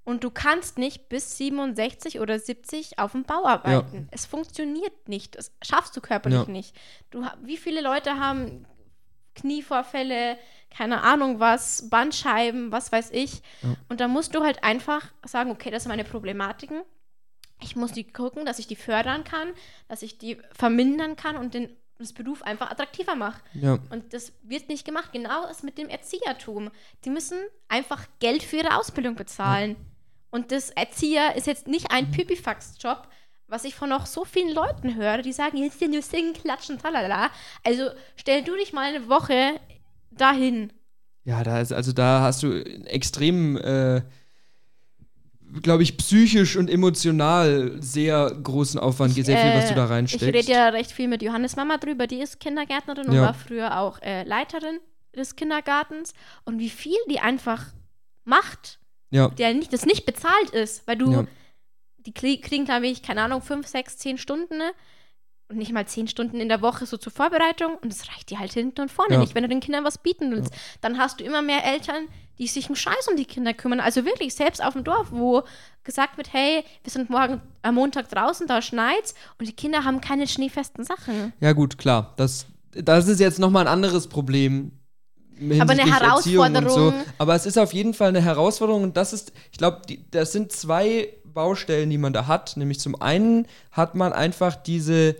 [0.03, 4.07] Und du kannst nicht bis 67 oder 70 auf dem Bau arbeiten.
[4.09, 5.37] Es funktioniert nicht.
[5.37, 6.45] Das schaffst du körperlich Ja.
[6.47, 6.73] nicht.
[7.11, 8.65] Du, wie viele Leute haben
[9.35, 10.37] Knievorfälle,
[10.75, 13.41] keine Ahnung was, Bandscheiben, was weiß ich.
[13.61, 13.75] Ja.
[13.89, 16.81] Und da musst du halt einfach sagen, okay, das sind meine Problematiken.
[17.61, 19.49] Ich muss die gucken, dass ich die fördern kann,
[19.87, 23.41] dass ich die vermindern kann und den, das Beruf einfach attraktiver mache.
[23.53, 23.79] ja.
[23.89, 25.11] Und das wird nicht gemacht.
[25.11, 26.69] Genau ist mit dem Erziehertum.
[27.05, 29.75] Die müssen einfach Geld für ihre Ausbildung bezahlen.
[30.29, 33.07] Und das Erzieher ist jetzt nicht ein Pipifax-Job,
[33.47, 36.77] was ich von noch so vielen Leuten höre, die sagen, jetzt hier nur singen, klatschen,
[36.77, 37.31] talala.
[37.63, 39.59] Also stell du dich mal eine Woche
[40.11, 40.73] dahin.
[41.23, 44.01] Ja, da ist, also da hast du einen extrem, äh,
[45.61, 50.25] glaube ich, psychisch und emotional sehr großen Aufwand, sehr viel, was du da Ich reinsteckst.
[50.25, 53.21] rede ja recht viel mit Johannes Mama drüber, die ist Kindergärtnerin und Ja.
[53.23, 54.79] war früher auch äh, Leiterin
[55.15, 56.13] des Kindergartens.
[56.45, 57.65] Und wie viel die einfach
[58.23, 61.25] macht, ja, der nicht, das nicht bezahlt ist, weil du, Ja.
[62.05, 64.71] die krie- kriegen, glaube ich, keine Ahnung, fünf, sechs, zehn Stunden ne?
[65.49, 68.39] Und nicht mal zehn Stunden in der Woche so zur Vorbereitung und das reicht dir
[68.39, 69.19] halt hinten und vorne Ja.
[69.19, 70.53] nicht, wenn du den Kindern was bieten willst.
[70.81, 72.07] Dann hast du immer mehr Eltern,
[72.37, 73.79] die sich einen Scheiß um die Kinder kümmern.
[73.79, 75.43] Also wirklich, selbst auf dem Dorf, wo
[75.83, 80.01] gesagt wird, hey, wir sind morgen am Montag draußen, da schneit's und die Kinder haben
[80.01, 81.33] keine schneefesten Sachen.
[81.39, 82.13] ja gut, klar.
[82.17, 84.73] Das, das ist jetzt nochmal ein anderes Problem.
[85.59, 86.69] Aber eine Herausforderung.
[86.69, 86.93] So.
[87.19, 89.81] Aber es ist auf jeden Fall eine Herausforderung und das ist, ich glaube,
[90.11, 92.57] das sind zwei Baustellen, die man da hat.
[92.57, 95.15] Nämlich zum einen hat man einfach diese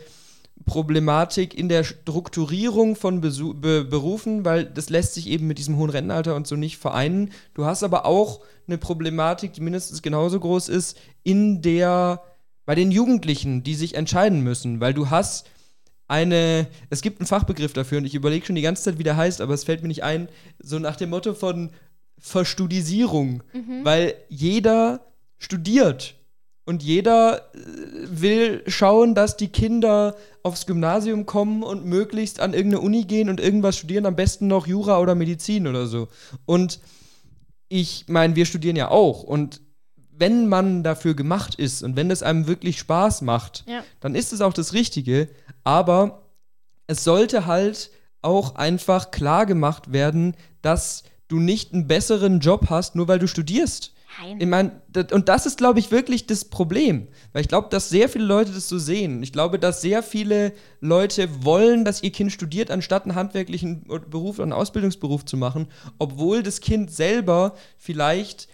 [0.65, 5.77] Problematik in der Strukturierung von Besu Be Berufen, weil das lässt sich eben mit diesem
[5.77, 7.29] hohen Rentenalter und so nicht vereinen.
[7.53, 12.23] Du hast aber auch eine Problematik, die mindestens genauso groß ist, in der
[12.65, 15.47] bei den Jugendlichen, die sich entscheiden müssen, weil du hast
[16.07, 19.17] eine, es gibt einen Fachbegriff dafür und ich überlege schon die ganze Zeit, wie der
[19.17, 21.69] heißt, aber es fällt mir nicht ein, so nach dem Motto von
[22.17, 23.85] Verstudisierung, mhm.
[23.85, 25.05] weil jeder
[25.37, 26.15] studiert
[26.65, 27.59] und jeder äh,
[28.09, 33.39] will schauen, dass die Kinder aufs Gymnasium kommen und möglichst an irgendeine Uni gehen und
[33.39, 36.09] irgendwas studieren, am besten noch Jura oder Medizin oder so.
[36.45, 36.79] Und
[37.69, 39.61] ich meine, wir studieren ja auch und
[40.19, 43.83] wenn man dafür gemacht ist und wenn es einem wirklich Spaß macht, ja.
[43.99, 45.29] dann ist es auch das Richtige.
[45.63, 46.23] Aber
[46.87, 52.95] es sollte halt auch einfach klar gemacht werden, dass du nicht einen besseren Job hast,
[52.95, 53.93] nur weil du studierst.
[54.19, 54.37] Nein.
[54.39, 57.07] Ich meine, und das ist, glaube ich, wirklich das Problem.
[57.33, 59.21] Weil ich glaube, dass sehr viele Leute das so sehen.
[59.23, 64.37] Ich glaube, dass sehr viele Leute wollen, dass ihr Kind studiert, anstatt einen handwerklichen Beruf
[64.37, 65.67] oder einen Ausbildungsberuf zu machen,
[65.99, 68.47] obwohl das Kind selber vielleicht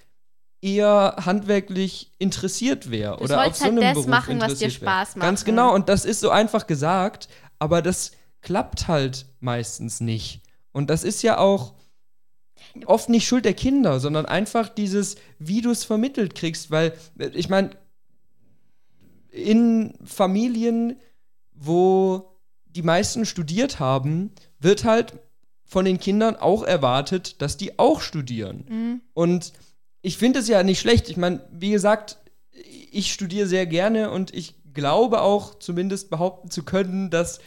[0.62, 5.18] eher handwerklich interessiert wäre oder auf so halt einem das Beruf machen, was dir Spaß
[5.18, 5.26] macht.
[5.26, 7.28] Ganz genau, und das ist so einfach gesagt,
[7.60, 10.42] aber das klappt halt meistens nicht.
[10.72, 11.74] Und das ist ja auch
[12.86, 17.30] oft nicht Schuld der Kinder, sondern einfach dieses, wie du es vermittelt kriegst, weil äh,
[17.34, 17.72] ich meine,
[19.32, 20.98] in Familien,
[21.54, 25.14] wo die meisten studiert haben, wird halt
[25.66, 28.66] von den Kindern auch erwartet, dass die auch studieren.
[28.70, 29.02] Mhm.
[29.14, 29.54] Und
[30.02, 31.10] ich finde es ja nicht schlecht.
[31.10, 32.18] Ich meine, wie gesagt,
[32.92, 37.40] ich studiere sehr gerne und ich glaube auch zumindest behaupten zu können, dass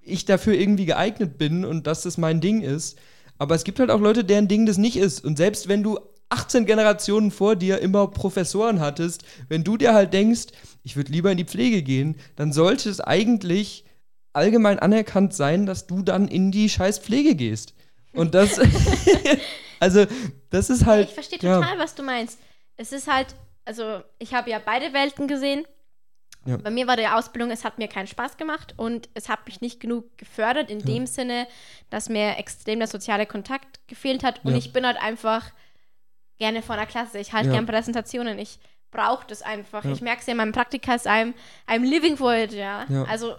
[0.00, 2.98] ich dafür irgendwie geeignet bin und dass das mein Ding ist.
[3.38, 5.24] Aber es gibt halt auch Leute, deren Ding das nicht ist.
[5.24, 10.12] Und selbst wenn du 18 Generationen vor dir immer Professoren hattest, wenn du dir halt
[10.12, 10.46] denkst,
[10.82, 13.84] ich würde lieber in die Pflege gehen, dann sollte es eigentlich
[14.32, 17.74] allgemein anerkannt sein, dass du dann in die scheiß Pflege gehst.
[18.12, 18.60] Und das,
[19.80, 20.06] also,
[20.50, 21.08] das ist halt.
[21.08, 21.78] Ich verstehe total, ja.
[21.78, 22.38] was du meinst.
[22.76, 23.28] Es ist halt,
[23.64, 25.64] also, ich habe ja beide Welten gesehen.
[26.46, 26.56] Ja.
[26.56, 29.60] Bei mir war die Ausbildung, es hat mir keinen Spaß gemacht und es hat mich
[29.60, 30.86] nicht genug gefördert, in ja.
[30.86, 31.46] dem Sinne,
[31.90, 34.44] dass mir extrem der soziale Kontakt gefehlt hat.
[34.44, 34.58] Und ja.
[34.58, 35.50] ich bin halt einfach
[36.38, 37.18] gerne vor der Klasse.
[37.18, 38.38] Ich halte gerne Präsentationen.
[38.38, 38.58] Ich
[38.90, 39.84] brauche das einfach.
[39.84, 41.34] Ich merke es ja in meinem Praktika, I'm,
[41.66, 42.86] I'm living for it, ja.
[43.08, 43.36] Also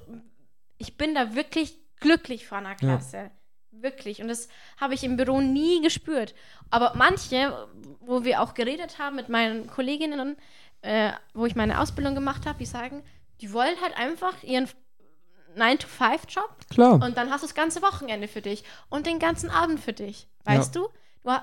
[0.78, 3.32] ich bin da wirklich glücklich vor einer Klasse.
[3.72, 4.22] Wirklich.
[4.22, 4.48] Und das
[4.80, 6.34] habe ich im Büro nie gespürt.
[6.70, 7.68] Aber manche,
[8.00, 10.36] wo wir auch geredet haben mit meinen Kolleginnen,
[10.82, 13.04] äh, wo ich meine Ausbildung gemacht habe, die sagen,
[13.42, 14.68] die wollen halt einfach ihren
[15.58, 16.50] 9-to-5-Job.
[16.70, 16.94] Klar.
[16.94, 20.28] Und dann hast du das ganze Wochenende für dich und den ganzen Abend für dich.
[20.44, 20.82] Weißt ja.
[20.82, 20.88] du?
[20.88, 21.34] du?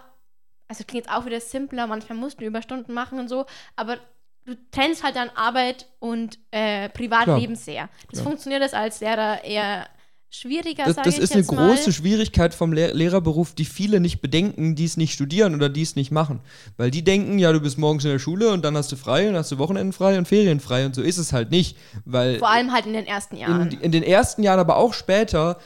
[0.66, 3.44] Also klingt jetzt auch wieder simpler, manchmal musst du Überstunden machen und so,
[3.77, 3.99] aber
[4.44, 7.57] du trennst halt dann Arbeit und äh, Privatleben Klar.
[7.57, 7.88] sehr.
[8.11, 8.25] Das Klar.
[8.25, 9.87] funktioniert das als Lehrer eher
[10.35, 14.85] schwieriger, Das, das ist eine große Schwierigkeit vom Lehr Lehrerberuf, die viele nicht bedenken, die
[14.85, 16.40] es nicht studieren oder die es nicht machen.
[16.77, 19.29] Weil die denken, ja, du bist morgens in der Schule und dann hast du frei
[19.29, 21.77] und hast du Wochenenden frei und Ferien frei und so ist es halt nicht.
[22.05, 23.70] Weil Vor allem halt in den ersten Jahren.
[23.70, 25.59] In, in den ersten Jahren, aber auch später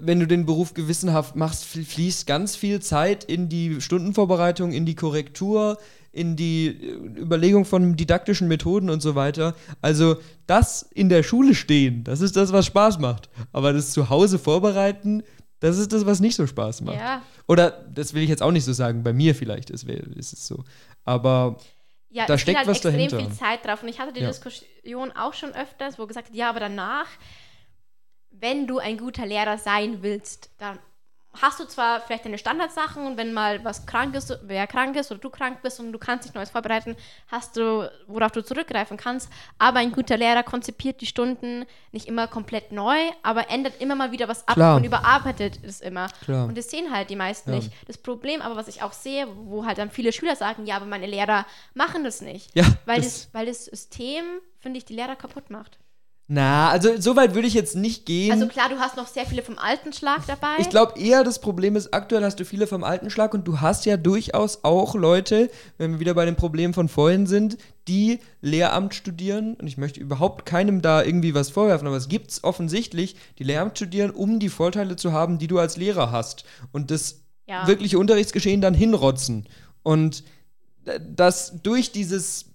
[0.00, 4.96] wenn du den Beruf gewissenhaft machst, fließt ganz viel Zeit in die Stundenvorbereitung, in die
[4.96, 5.78] Korrektur,
[6.16, 9.54] in die äh, Überlegung von didaktischen Methoden und so weiter.
[9.82, 13.28] Also das in der Schule stehen, das ist das, was Spaß macht.
[13.52, 15.22] Aber das zu Hause vorbereiten,
[15.60, 16.96] das ist das, was nicht so Spaß macht.
[16.96, 17.22] Ja.
[17.46, 20.46] Oder das will ich jetzt auch nicht so sagen, bei mir vielleicht ist, ist es
[20.46, 20.64] so.
[21.04, 21.58] Aber
[22.08, 23.18] ja, da steckt halt was dahinter.
[23.18, 23.82] extrem viel Zeit drauf.
[23.82, 24.28] Und ich hatte die ja.
[24.28, 27.08] Diskussion auch schon öfters, wo gesagt ja, aber danach,
[28.30, 30.78] wenn du ein guter Lehrer sein willst, dann
[31.40, 35.10] hast du zwar vielleicht deine Standardsachen und wenn mal was krank ist, wer krank ist
[35.10, 36.96] oder du krank bist und du kannst dich Neues vorbereiten,
[37.28, 39.30] hast du, worauf du zurückgreifen kannst.
[39.58, 44.12] Aber ein guter Lehrer konzipiert die Stunden nicht immer komplett neu, aber ändert immer mal
[44.12, 44.76] wieder was ab Klar.
[44.76, 46.08] und überarbeitet es immer.
[46.24, 46.46] Klar.
[46.46, 47.56] Und das sehen halt die meisten ja.
[47.56, 47.72] nicht.
[47.86, 50.86] Das Problem aber, was ich auch sehe, wo halt dann viele Schüler sagen, ja, aber
[50.86, 52.54] meine Lehrer machen das nicht.
[52.54, 54.24] Ja, weil, das, das weil das System,
[54.58, 55.78] finde ich, die Lehrer kaputt macht.
[56.28, 58.32] Na, also so weit würde ich jetzt nicht gehen.
[58.32, 60.56] Also klar, du hast noch sehr viele vom alten Schlag dabei.
[60.58, 63.60] Ich glaube eher, das Problem ist, aktuell hast du viele vom alten Schlag und du
[63.60, 68.18] hast ja durchaus auch Leute, wenn wir wieder bei dem Problem von vorhin sind, die
[68.40, 69.54] Lehramt studieren.
[69.54, 73.44] Und ich möchte überhaupt keinem da irgendwie was vorwerfen, aber es gibt es offensichtlich, die
[73.44, 76.44] Lehramt studieren, um die Vorteile zu haben, die du als Lehrer hast.
[76.72, 77.68] Und das ja.
[77.68, 79.46] wirkliche Unterrichtsgeschehen dann hinrotzen.
[79.84, 80.24] Und
[81.00, 82.46] das durch dieses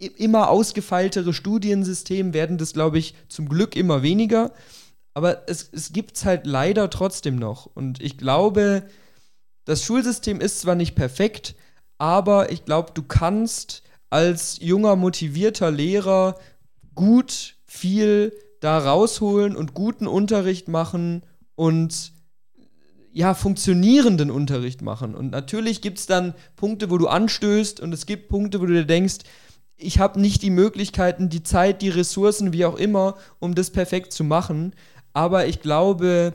[0.00, 4.52] immer ausgefeiltere Studiensystem werden das, glaube ich, zum Glück immer weniger.
[5.14, 7.66] Aber es, es gibt es halt leider trotzdem noch.
[7.66, 8.84] Und ich glaube,
[9.64, 11.54] das Schulsystem ist zwar nicht perfekt,
[11.98, 16.38] aber ich glaube, du kannst als junger, motivierter Lehrer
[16.94, 21.22] gut viel da rausholen und guten Unterricht machen
[21.54, 22.12] und
[23.12, 25.14] ja, funktionierenden Unterricht machen.
[25.14, 28.74] Und natürlich gibt es dann Punkte, wo du anstößt und es gibt Punkte, wo du
[28.74, 29.18] dir denkst,
[29.80, 34.12] ich habe nicht die Möglichkeiten, die Zeit, die Ressourcen, wie auch immer, um das perfekt
[34.12, 34.74] zu machen.
[35.12, 36.34] Aber ich glaube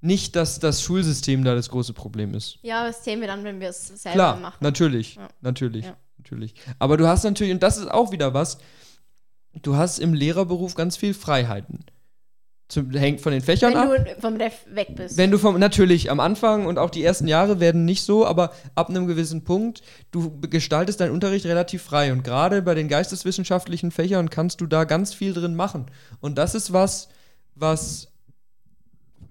[0.00, 2.58] nicht, dass das Schulsystem da das große Problem ist.
[2.62, 4.58] Ja, das sehen wir dann, wenn wir es selber Klar, machen.
[4.60, 5.28] natürlich, Ja.
[5.40, 5.96] natürlich, Ja.
[6.18, 6.54] natürlich.
[6.78, 8.58] Aber du hast natürlich, und das ist auch wieder was,
[9.62, 11.84] du hast im Lehrerberuf ganz viel Freiheiten.
[12.68, 14.06] Zum, hängt von den Fächern Wenn ab.
[14.16, 15.16] du vom Ref weg bist.
[15.16, 18.52] Wenn du vom, natürlich am Anfang und auch die ersten Jahre werden nicht so, aber
[18.74, 22.12] ab einem gewissen Punkt, du gestaltest deinen Unterricht relativ frei.
[22.12, 25.86] Und gerade bei den geisteswissenschaftlichen Fächern kannst du da ganz viel drin machen.
[26.20, 27.08] Und das ist was,
[27.54, 28.08] was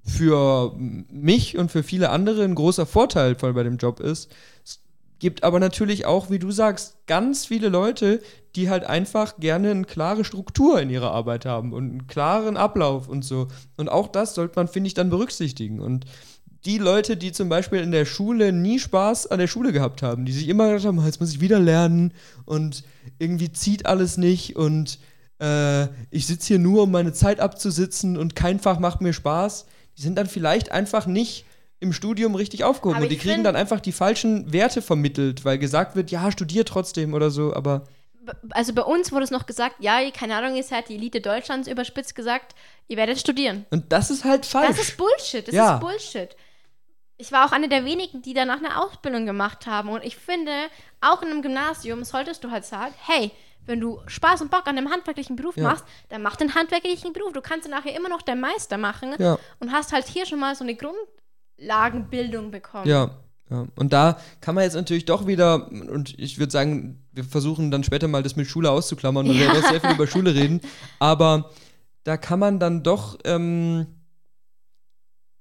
[0.05, 4.31] für mich und für viele andere ein großer Vorteil voll bei dem Job ist.
[4.63, 4.79] Es
[5.19, 8.21] gibt aber natürlich auch, wie du sagst, ganz viele Leute,
[8.55, 13.07] die halt einfach gerne eine klare Struktur in ihrer Arbeit haben und einen klaren Ablauf
[13.07, 13.47] und so.
[13.77, 15.79] Und auch das sollte man, finde ich, dann berücksichtigen.
[15.79, 16.05] Und
[16.65, 20.25] die Leute, die zum Beispiel in der Schule nie Spaß an der Schule gehabt haben,
[20.25, 22.13] die sich immer gedacht haben, "Ah, jetzt muss ich wieder lernen
[22.45, 22.83] und
[23.19, 24.99] irgendwie zieht alles nicht und
[25.39, 29.65] äh, ich sitze hier nur, um meine Zeit abzusitzen und kein Fach macht mir Spaß,
[29.97, 31.45] die sind dann vielleicht einfach nicht
[31.85, 35.57] im Studium richtig aufgehoben Aber und die kriegen dann einfach die falschen Werte vermittelt, weil
[35.57, 37.83] gesagt wird, ja, studier trotzdem oder so, aber
[38.49, 41.67] also bei uns wurde es noch gesagt, ja, keine Ahnung, ihr seid die Elite Deutschlands
[41.67, 42.55] überspitzt gesagt,
[42.87, 43.65] ihr werdet studieren.
[43.69, 44.67] und das ist halt falsch.
[44.77, 45.75] Das ist Bullshit, das Ja.
[45.75, 46.35] ist Bullshit.
[47.17, 49.89] Ich war auch eine der wenigen, die danach eine Ausbildung gemacht haben.
[49.89, 50.51] Und ich finde,
[50.99, 53.31] auch in einem Gymnasium solltest du halt sagen, hey,
[53.65, 55.63] wenn du Spaß und Bock an einem handwerklichen Beruf Ja.
[55.63, 57.31] machst, dann mach den handwerklichen Beruf.
[57.31, 59.37] Du kannst dann nachher immer noch der Meister machen ja.
[59.59, 60.75] und hast halt hier schon mal so eine
[61.57, 62.87] Grundlagenbildung bekommen.
[62.87, 63.11] Ja,
[63.49, 63.67] ja.
[63.75, 67.83] Und da kann man jetzt natürlich doch wieder, und ich würde sagen, wir versuchen dann
[67.83, 69.53] später mal das mit Schule auszuklammern, weil wir Ja.
[69.53, 70.61] noch sehr viel über Schule reden.
[70.99, 71.51] Aber
[72.03, 73.87] da kann man dann doch ähm,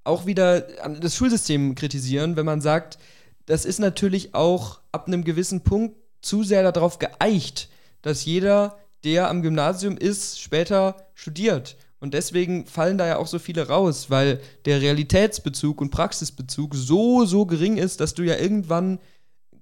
[0.05, 2.99] auch wieder das Schulsystem kritisieren, wenn man sagt,
[3.47, 7.69] das ist natürlich auch ab einem gewissen Punkt zu sehr darauf geeicht,
[8.03, 11.77] dass jeder, der am Gymnasium ist, später studiert.
[12.05, 17.25] Und deswegen fallen da ja auch so viele raus, weil der Realitätsbezug und Praxisbezug so,
[17.25, 18.99] so gering ist, dass du ja irgendwann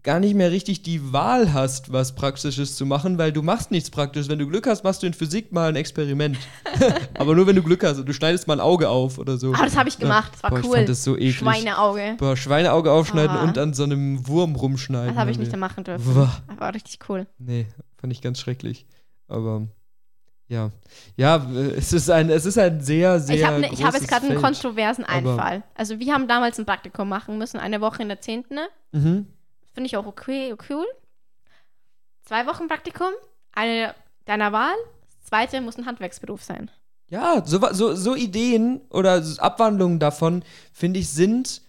[0.02, 3.90] gar nicht mehr richtig die Wahl hast, was Praktisches zu machen, weil du machst nichts
[3.92, 4.28] Praktisches.
[4.28, 6.36] Wenn du Glück hast, machst du in Physik mal ein Experiment.
[7.14, 9.52] Aber nur wenn du Glück hast und du schneidest mal ein Auge auf oder so.
[9.52, 10.32] Ah, das habe ich gemacht.
[10.34, 10.64] Das war Boah, cool.
[10.64, 11.36] Ich fand das so eklig.
[11.36, 12.16] Schweineauge.
[12.18, 13.44] Boah, Schweineauge aufschneiden Ah.
[13.44, 15.10] und an so einem Wurm rumschneiden.
[15.10, 16.12] Das habe ich nicht wir- machen dürfen.
[16.12, 16.42] Boah.
[16.48, 17.28] Das war richtig cool.
[17.38, 17.66] Nee,
[17.98, 18.84] fand ich ganz schrecklich.
[19.28, 19.68] Aber
[20.52, 20.70] ja.
[21.16, 23.36] Ja, äh, es ist ein, es ist ein sehr, sehr.
[23.36, 25.62] ich habe ne, hab jetzt gerade einen kontroversen Einfall.
[25.74, 28.44] Also wir haben damals ein Praktikum machen müssen, eine Woche in der 10.
[28.92, 29.26] Mhm.
[29.72, 30.86] Finde ich auch okay, cool.
[32.24, 33.08] Zwei Wochen Praktikum,
[33.52, 33.94] eine
[34.26, 34.74] deiner Wahl,
[35.08, 36.70] das zweite muss ein Handwerksberuf sein.
[37.08, 41.62] Ja, so, so, so Ideen oder Abwandlungen davon, finde ich, sind.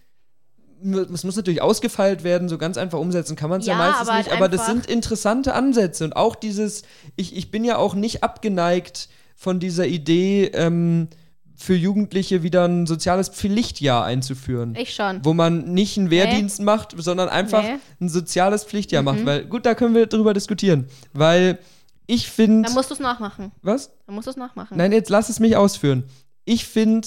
[0.84, 4.08] Es muss natürlich ausgefeilt werden, so ganz einfach umsetzen kann man es ja, Ja, meistens
[4.08, 6.82] aber nicht, halt aber das sind interessante Ansätze und auch dieses,
[7.16, 11.08] ich, ich bin ja auch nicht abgeneigt von dieser Idee, ähm,
[11.56, 14.74] für Jugendliche wieder ein soziales Pflichtjahr einzuführen.
[14.76, 15.24] Ich schon.
[15.24, 17.76] wo man nicht einen Wehrdienst macht, sondern einfach Nee.
[18.00, 19.06] ein soziales Pflichtjahr Mhm.
[19.06, 19.24] macht.
[19.26, 20.86] Weil, gut, da können wir drüber diskutieren.
[21.12, 21.58] Weil
[22.06, 22.62] ich finde.
[22.66, 23.52] Dann musst du es nachmachen.
[23.62, 23.92] Was?
[24.04, 24.76] Dann musst du es nachmachen.
[24.76, 26.02] Nein, jetzt lass es mich ausführen.
[26.44, 27.06] Ich finde,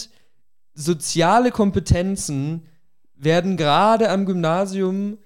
[0.74, 2.66] soziale Kompetenzen
[3.18, 5.18] werden gerade am Gymnasium,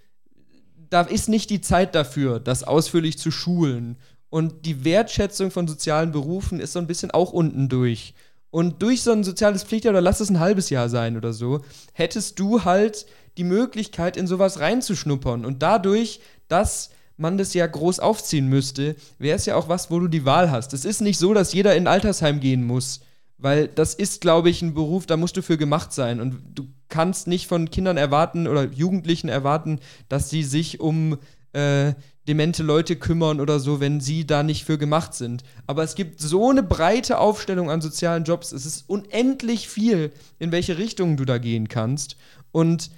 [0.89, 3.97] da ist nicht die Zeit dafür, das ausführlich zu schulen.
[4.30, 8.13] Und die Wertschätzung von sozialen Berufen ist so ein bisschen auch unten durch.
[8.49, 11.62] Und durch so ein soziales Pflichtjahr, oder lass es ein halbes Jahr sein oder so,
[11.93, 13.06] hättest du halt
[13.38, 15.45] die Möglichkeit, in sowas reinzuschnuppern.
[15.45, 19.99] Und dadurch, dass man das ja groß aufziehen müsste, wäre es ja auch was, wo
[19.99, 20.73] du die Wahl hast.
[20.73, 23.01] Es ist nicht so, dass jeder in ein Altersheim gehen muss.
[23.38, 26.19] Weil das ist, glaube ich, ein Beruf, da musst du für gemacht sein.
[26.19, 31.17] Und du kannst nicht von Kindern erwarten oder Jugendlichen erwarten, dass sie sich um
[31.54, 31.93] äh,
[32.27, 35.43] demente Leute kümmern oder so, wenn sie da nicht für gemacht sind.
[35.65, 38.51] Aber es gibt so eine breite Aufstellung an sozialen Jobs.
[38.51, 42.17] Es ist unendlich viel, in welche Richtung du da gehen kannst.
[42.51, 42.91] Und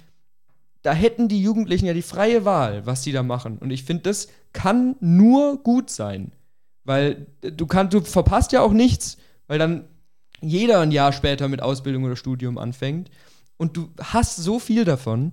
[0.82, 3.56] da hätten die Jugendlichen ja die freie Wahl, was sie da machen.
[3.58, 6.32] Und ich finde, das kann nur gut sein.
[6.84, 9.86] Weil du kannst, du verpasst ja auch nichts, weil dann
[10.42, 13.10] jeder ein Jahr später mit Ausbildung oder Studium anfängt.
[13.56, 15.32] Und du hast so viel davon.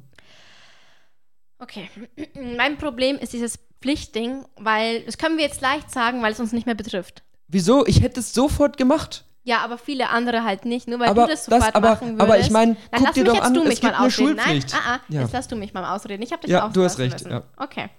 [1.60, 1.90] Okay.
[2.58, 6.52] Mein Problem ist dieses Pflichtding, weil das können wir jetzt leicht sagen, weil es uns
[6.54, 7.24] nicht mehr betrifft.
[7.48, 7.86] Wieso?
[7.86, 9.26] Ich hätte es sofort gemacht.
[9.44, 12.10] Ja, aber viele andere halt nicht, nur weil Aber du das das- sofort aber- machen
[12.10, 12.22] würdest.
[12.22, 13.98] aber ich mein, Dann guck lass dir doch jetzt an, du es mich gibt mal
[13.98, 14.36] eine ausreden.
[14.36, 14.76] Nein, Schulpflicht.
[14.76, 15.22] ah, ah, Ja.
[15.22, 16.22] jetzt lass du mich mal ausreden.
[16.22, 17.44] Ich habe dich Ja, auch du hast recht, ja.
[17.58, 17.90] Okay.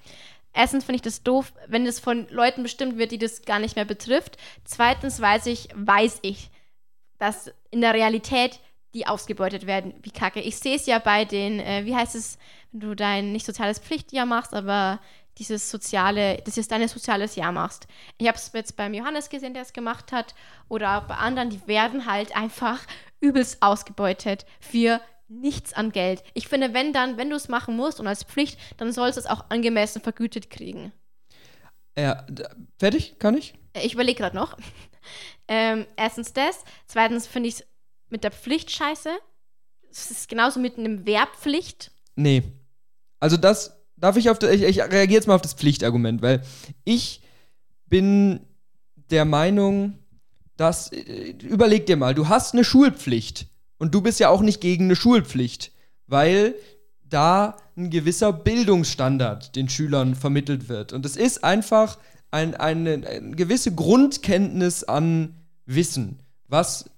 [0.55, 3.75] Erstens finde ich das doof, wenn das von Leuten bestimmt wird, die das gar nicht
[3.75, 4.37] mehr betrifft.
[4.65, 6.51] Zweitens weiß ich, weiß ich,
[7.19, 8.61] dass in der Realität
[8.95, 10.41] die ausgebeutet werden, wie kacke.
[10.41, 12.39] Ich sehe es ja bei den, äh, wie heißt es,
[12.73, 15.01] wenn du dein nicht soziales Pflichtjahr machst, aber
[15.39, 17.87] dieses soziale, das ist dein soziales Jahr machst.
[18.19, 20.35] Ich habe es jetzt beim Johannes gesehen, der es gemacht hat,
[20.69, 22.81] oder bei anderen, die werden halt einfach
[23.21, 26.23] übelst ausgebeutet für nichts an Geld.
[26.35, 29.21] Ich finde, wenn dann, wenn du es machen musst und als Pflicht, dann sollst du
[29.21, 30.93] es auch angemessen vergütet kriegen.
[31.97, 32.27] Ja,
[32.79, 33.19] fertig?
[33.19, 33.55] Kann ich?
[33.73, 34.57] Äh, ich überlege gerade noch.
[35.49, 36.65] ähm, erstens das.
[36.87, 37.67] Zweitens finde ich es
[38.13, 39.11] mit der Pflicht scheiße.
[39.91, 41.91] Es ist genauso mit einem Werbpflicht.
[42.15, 42.45] Nee.
[43.19, 46.43] Also das darf ich auf das, ich, ich reagiere jetzt mal auf das Pflichtargument, weil
[46.85, 47.23] ich
[47.87, 48.41] bin
[49.11, 49.99] der Meinung,
[50.57, 53.47] dass äh, überleg dir mal, du hast eine Schulpflicht
[53.79, 55.73] und du bist ja auch nicht gegen eine Schulpflicht,
[56.07, 56.55] weil
[57.09, 60.93] da ein gewisser Bildungsstandard den Schülern vermittelt wird.
[60.93, 61.99] Und es ist einfach
[62.31, 65.35] ein, eine, eine gewisse Grundkenntnis an
[65.67, 66.91] Wissen, was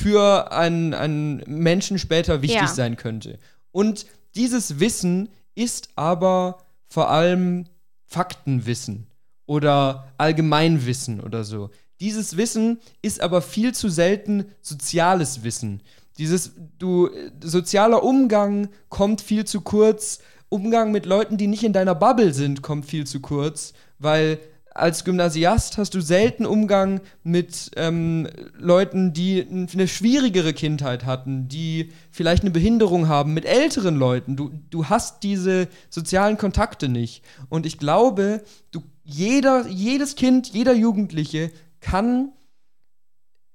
[0.00, 2.68] für einen, einen Menschen später wichtig ja.
[2.68, 3.38] sein könnte.
[3.72, 4.06] Und
[4.36, 7.64] dieses Wissen ist aber vor allem
[8.06, 9.08] Faktenwissen
[9.46, 11.70] oder Allgemeinwissen oder so.
[12.00, 15.82] Dieses Wissen ist aber viel zu selten soziales Wissen.
[16.16, 17.10] Dieses, du,
[17.42, 20.20] sozialer Umgang kommt viel zu kurz.
[20.48, 24.38] Umgang mit Leuten, die nicht in deiner Bubble sind, kommt viel zu kurz, weil
[24.78, 31.92] als Gymnasiast hast du selten Umgang mit ähm, Leuten, die eine schwierigere Kindheit hatten, die
[32.10, 34.36] vielleicht eine Behinderung haben, mit älteren Leuten.
[34.36, 37.24] Du, du hast diese sozialen Kontakte nicht.
[37.48, 42.32] Und ich glaube, du, jeder, jedes Kind, jeder Jugendliche kann,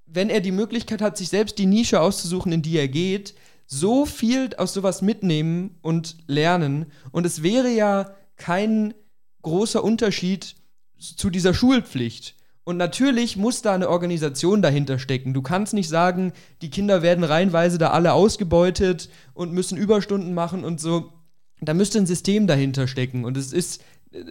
[0.05, 3.33] wenn er die Möglichkeit hat, sich selbst die Nische auszusuchen, in die er geht,
[3.65, 6.87] so viel aus sowas mitnehmen und lernen.
[7.11, 8.93] Und es wäre ja kein
[9.41, 10.55] großer Unterschied,
[11.03, 12.35] zu dieser Schulpflicht.
[12.65, 15.33] Und natürlich muss da eine Organisation dahinter stecken.
[15.33, 20.63] Du kannst nicht sagen, die Kinder werden reihenweise da alle ausgebeutet und müssen Überstunden machen
[20.63, 21.11] und so.
[21.59, 23.25] Da müsste ein System dahinter stecken.
[23.25, 24.23] Und es ist äh,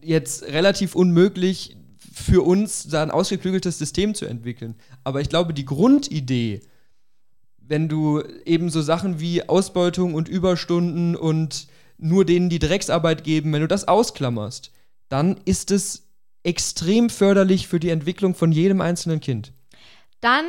[0.00, 4.76] jetzt relativ unmöglich für uns, da ein ausgeklügeltes System zu entwickeln.
[5.02, 6.62] Aber ich glaube, die Grundidee,
[7.58, 11.66] wenn du eben so Sachen wie Ausbeutung und Überstunden und
[11.98, 14.72] nur denen die Drecksarbeit geben, wenn du das ausklammerst,
[15.08, 16.03] dann ist es
[16.44, 19.52] extrem förderlich für die Entwicklung von jedem einzelnen Kind.
[20.20, 20.44] Dann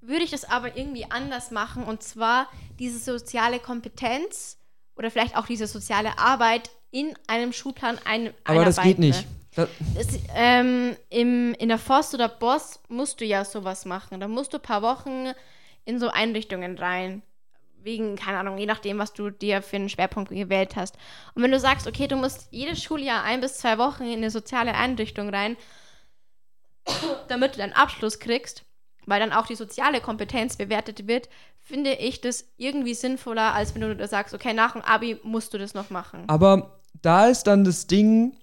[0.00, 4.58] würde ich das aber irgendwie anders machen und zwar diese soziale Kompetenz
[4.96, 9.26] oder vielleicht auch diese soziale Arbeit in einem Schulplan ein Aber das geht nicht.
[9.56, 14.18] Das ähm, im, in der Forst oder Boss musst du ja sowas machen.
[14.18, 15.32] Da musst du ein paar Wochen
[15.84, 17.22] in so Einrichtungen rein
[17.84, 20.96] wegen, keine Ahnung, je nachdem, was du dir für einen Schwerpunkt gewählt hast.
[21.34, 24.30] Und wenn du sagst, okay, du musst jedes Schuljahr ein bis zwei Wochen in eine
[24.30, 25.56] soziale Einrichtung rein,
[27.28, 28.64] damit du deinen Abschluss kriegst,
[29.06, 31.28] weil dann auch die soziale Kompetenz bewertet wird,
[31.60, 35.58] finde ich das irgendwie sinnvoller, als wenn du sagst, okay, nach dem Abi musst du
[35.58, 36.24] das noch machen.
[36.26, 38.36] Aber da ist dann das Ding,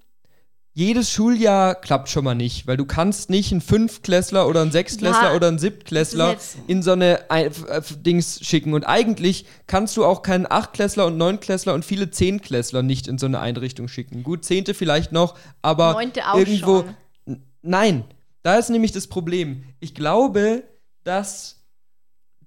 [0.73, 5.31] jedes Schuljahr klappt schon mal nicht, weil du kannst nicht einen Fünfklässler oder einen Sechstklässler
[5.31, 7.51] ja, oder einen Siebtklässler in so eine äh,
[7.97, 8.73] Dings schicken.
[8.73, 13.25] Und eigentlich kannst du auch keinen Achtklässler und Neunklässler und viele Zehnklässler nicht in so
[13.25, 14.23] eine Einrichtung schicken.
[14.23, 16.85] Gut, Zehnte vielleicht noch, aber Neunte auch irgendwo.
[17.25, 17.43] Schon.
[17.61, 18.05] Nein,
[18.41, 19.65] da ist nämlich das Problem.
[19.81, 20.63] Ich glaube,
[21.03, 21.65] dass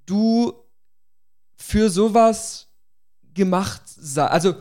[0.07, 0.55] du
[1.57, 2.69] für sowas
[3.35, 4.27] gemacht sei.
[4.27, 4.55] Also,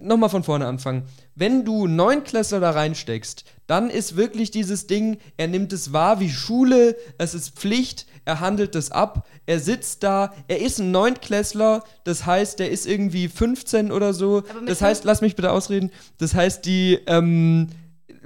[0.00, 5.48] nochmal von vorne anfangen wenn du Neunklässler da reinsteckst, dann ist wirklich dieses Ding, er
[5.48, 10.32] nimmt es wahr wie Schule, es ist Pflicht, er handelt es ab, er sitzt da,
[10.48, 14.42] er ist ein Neunklässler, das heißt, der ist irgendwie 15 oder so.
[14.66, 17.68] Das heißt, lass mich bitte ausreden, das heißt, die, ähm,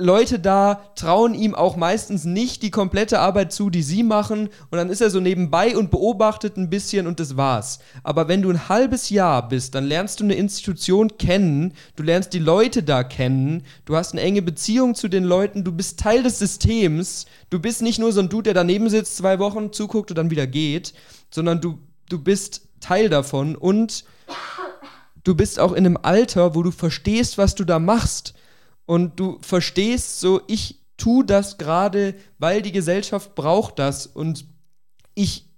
[0.01, 4.49] Leute da trauen ihm auch meistens nicht die komplette Arbeit zu, die sie machen.
[4.71, 7.79] Und dann ist er so nebenbei und beobachtet ein bisschen und das war's.
[8.03, 12.33] Aber wenn du ein halbes Jahr bist, dann lernst du eine Institution kennen, du lernst
[12.33, 16.23] die Leute da kennen, du hast eine enge Beziehung zu den Leuten, du bist Teil
[16.23, 17.27] des Systems.
[17.51, 20.31] Du bist nicht nur so ein Dude, der daneben sitzt, zwei Wochen zuguckt und dann
[20.31, 20.95] wieder geht,
[21.31, 24.05] sondern du, du bist Teil davon und
[25.25, 28.35] du bist auch in einem Alter, wo du verstehst, was du da machst
[28.91, 34.47] und du verstehst so, ich tue das gerade, weil die Gesellschaft braucht das und
[35.14, 35.49] ich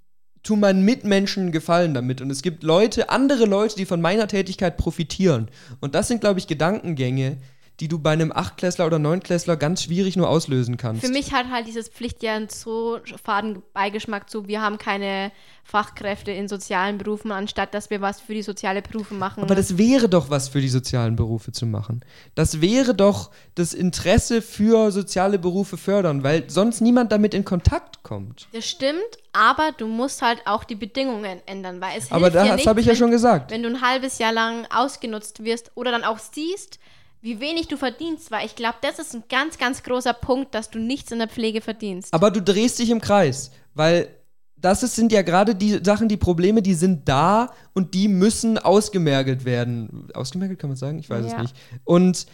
[0.43, 2.21] tue meinen Mitmenschen Gefallen damit.
[2.21, 5.49] Und es gibt Leute, andere Leute, die von meiner Tätigkeit profitieren.
[5.81, 7.39] Und das sind, glaube ich, Gedankengänge,
[7.81, 11.05] die du bei einem Achtklässler oder Neunklässler ganz schwierig nur auslösen kannst.
[11.05, 15.33] Für mich hat halt dieses Pflichtjahr einen so faden Beigeschmack zu, wir haben keine
[15.65, 19.43] Fachkräfte in sozialen Berufen, anstatt dass wir was für die soziale Berufe machen.
[19.43, 22.05] Aber das wäre doch was für die sozialen Berufe zu machen.
[22.35, 28.03] Das wäre doch das Interesse für soziale Berufe fördern, weil sonst niemand damit in Kontakt
[28.03, 28.49] kommt.
[28.53, 29.01] Das stimmt,
[29.33, 32.81] aber du musst halt auch die Bedingungen ändern, weil es Aber hilft das nicht, habe
[32.81, 33.51] ich ja schon gesagt.
[33.51, 36.79] wenn du ein halbes Jahr lang ausgenutzt wirst oder dann auch siehst,
[37.23, 40.71] wie wenig du verdienst, weil ich glaube, das ist ein ganz, ganz großer Punkt, dass
[40.71, 42.13] du nichts in der Pflege verdienst.
[42.13, 44.09] Aber du drehst dich im Kreis, weil
[44.57, 48.59] das ist, sind ja gerade die Sachen, die Probleme, die sind da und die müssen
[48.59, 50.09] ausgemergelt werden.
[50.15, 50.99] Ausgemergelt kann man sagen?
[50.99, 51.37] Ich weiß Ja.
[51.37, 51.57] es nicht.
[51.85, 52.27] Und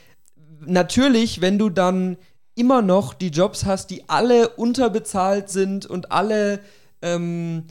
[0.61, 2.16] natürlich, wenn du dann
[2.55, 6.61] immer noch die Jobs hast, die alle unterbezahlt sind und alle
[7.03, 7.64] ähm,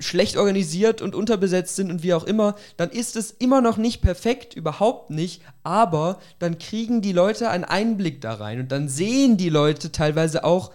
[0.00, 4.02] schlecht organisiert und unterbesetzt sind und wie auch immer, dann ist es immer noch nicht
[4.02, 9.36] perfekt, überhaupt nicht, aber dann kriegen die Leute einen Einblick da rein und dann sehen
[9.36, 10.72] die Leute teilweise auch,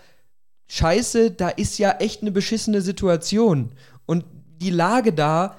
[0.71, 3.71] Scheiße, da ist ja echt eine beschissene Situation.
[4.05, 4.23] Und
[4.61, 5.57] die Lage da,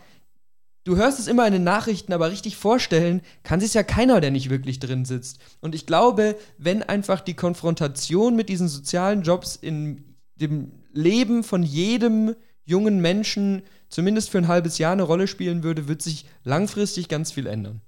[0.85, 4.31] du hörst es immer in den Nachrichten, aber richtig vorstellen kann sich ja keiner, der
[4.31, 5.41] nicht wirklich drin sitzt.
[5.61, 11.63] Und ich glaube, wenn einfach die Konfrontation mit diesen sozialen Jobs in dem Leben von
[11.63, 12.35] jedem
[12.71, 17.33] jungen Menschen zumindest für ein halbes Jahr eine Rolle spielen würde, wird sich langfristig ganz
[17.33, 17.83] viel ändern.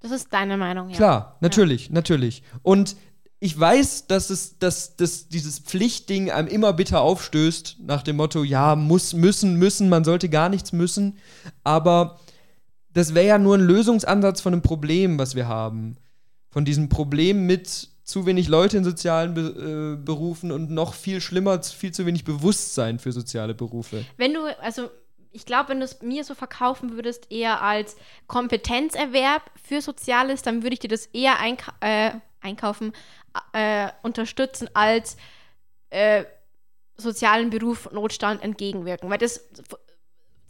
[0.00, 0.96] Das ist deine Meinung, ja.
[0.96, 2.42] Klar, natürlich, natürlich.
[2.62, 2.96] Und
[3.40, 8.44] ich weiß, dass es, dass, dass dieses Pflichtding einem immer bitter aufstößt, nach dem Motto,
[8.44, 11.18] ja, muss, müssen, müssen, man sollte gar nichts müssen.
[11.62, 12.20] Aber
[12.92, 15.96] das wäre ja nur ein Lösungsansatz von einem Problem, was wir haben.
[16.50, 21.20] Von diesem Problem mit zu wenig Leute in sozialen Be äh, Berufen und noch viel
[21.20, 24.04] schlimmer, viel zu wenig Bewusstsein für soziale Berufe.
[24.18, 24.90] Wenn du, also
[25.32, 27.96] ich glaube, wenn du es mir so verkaufen würdest, eher als
[28.28, 32.92] Kompetenzerwerb für Soziales, dann würde ich dir das eher einka äh, einkaufen,
[33.52, 35.16] äh, unterstützen, als
[35.90, 36.24] äh,
[36.96, 39.10] sozialen Beruf Notstand entgegenwirken.
[39.10, 39.48] Weil das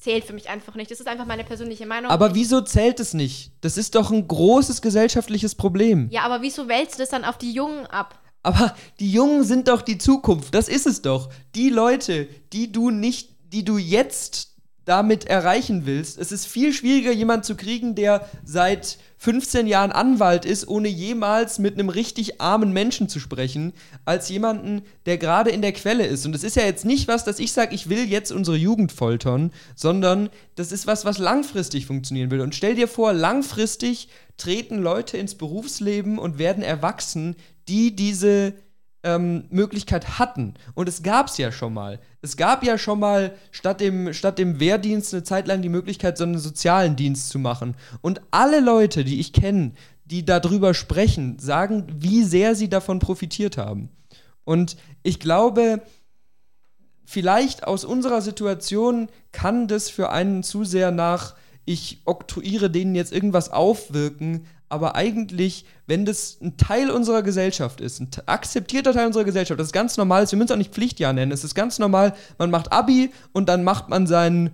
[0.05, 0.91] zählt für mich einfach nicht.
[0.91, 2.11] Das ist einfach meine persönliche Meinung.
[2.11, 3.53] Aber wieso zählt es nicht?
[3.63, 6.09] Das ist doch ein großes gesellschaftliches Problem.
[6.11, 8.21] ja, aber wieso wälzt du das dann auf die Jungen ab?
[8.43, 11.31] Aber die Jungen sind doch die Zukunft, das ist es doch.
[11.55, 14.54] Die Leute, die du nicht, die du jetzt
[14.85, 16.19] damit erreichen willst.
[16.19, 21.59] Es ist viel schwieriger, jemanden zu kriegen, der seit 15 Jahren Anwalt ist, ohne jemals
[21.59, 23.73] mit einem richtig armen Menschen zu sprechen,
[24.05, 26.27] als jemanden, der gerade in der Quelle ist.
[26.27, 28.93] Und es ist ja jetzt nicht was, dass ich sage, ich will jetzt unsere Jugend
[28.93, 32.43] foltern, sondern das ist was, was langfristig funktionieren will.
[32.43, 38.53] Und stell dir vor, langfristig treten Leute ins Berufsleben und werden erwachsen, die diese
[39.05, 40.55] ähm, Möglichkeit hatten.
[40.75, 42.01] Und es gab es ja schon mal.
[42.23, 46.19] Es gab ja schon mal statt dem, statt dem Wehrdienst eine Zeit lang die Möglichkeit,
[46.19, 47.77] so einen sozialen Dienst zu machen.
[48.01, 49.73] Und alle Leute, die ich kenne,
[50.07, 53.91] die darüber sprechen, sagen, wie sehr sie davon profitiert haben.
[54.45, 55.83] Und ich glaube,
[57.05, 61.35] vielleicht aus unserer Situation kann das für einen zu sehr nach,
[61.65, 68.01] ich oktroyiere denen jetzt irgendwas aufwirken, aber eigentlich, wenn das ein Teil unserer Gesellschaft ist,
[68.01, 71.13] ein akzeptierter Teil unserer Gesellschaft, das ist ganz normal wir müssen es auch nicht Pflichtjahr
[71.13, 74.51] nennen, es ist ganz normal, man macht Abi und dann macht man seinen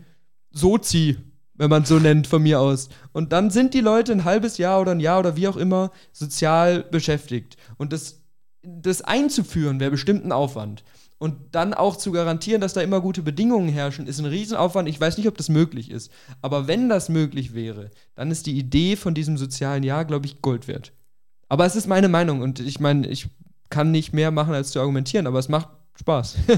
[0.53, 1.17] Sozi,
[1.55, 2.91] wenn man es so nennt, von mir aus.
[3.13, 5.91] Und dann sind die Leute ein halbes Jahr oder ein Jahr oder wie auch immer
[6.13, 7.57] sozial beschäftigt.
[7.79, 8.23] Und das,
[8.63, 10.85] das einzuführen wäre bestimmt ein Aufwand.
[11.21, 14.89] Und dann auch zu garantieren, dass da immer gute Bedingungen herrschen, ist ein Riesenaufwand.
[14.89, 16.11] Ich weiß nicht, ob das möglich ist.
[16.41, 20.41] Aber wenn das möglich wäre, dann ist die Idee von diesem sozialen Jahr, glaube ich,
[20.41, 20.93] Gold wert.
[21.51, 23.29] Aber es ist meine Meinung und ich meine, ich
[23.69, 25.69] kann nicht mehr machen, als zu argumentieren, aber es macht
[25.99, 26.39] Spaß.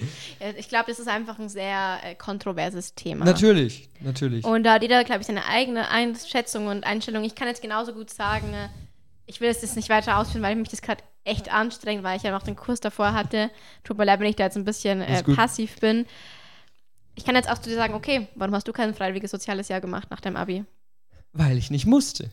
[0.58, 3.24] Ich glaube, das ist einfach ein sehr äh, kontroverses Thema.
[3.24, 4.44] natürlich, natürlich.
[4.44, 7.24] Und da hat jeder, glaube ich, seine eigene Einschätzung und Einstellung.
[7.24, 8.68] Ich kann jetzt genauso gut sagen, äh,
[9.26, 12.22] ich will es jetzt nicht weiter ausführen, weil mich das gerade echt anstrengt, weil ich
[12.22, 13.50] ja noch den Kurs davor hatte.
[13.84, 16.06] Tut mir leid, wenn ich da jetzt ein bisschen äh, passiv bin.
[17.14, 19.80] Ich kann jetzt auch zu dir sagen, okay, warum hast du kein freiwilliges soziales Jahr
[19.80, 20.64] gemacht nach deinem Abi?
[21.32, 22.30] Weil ich nicht musste.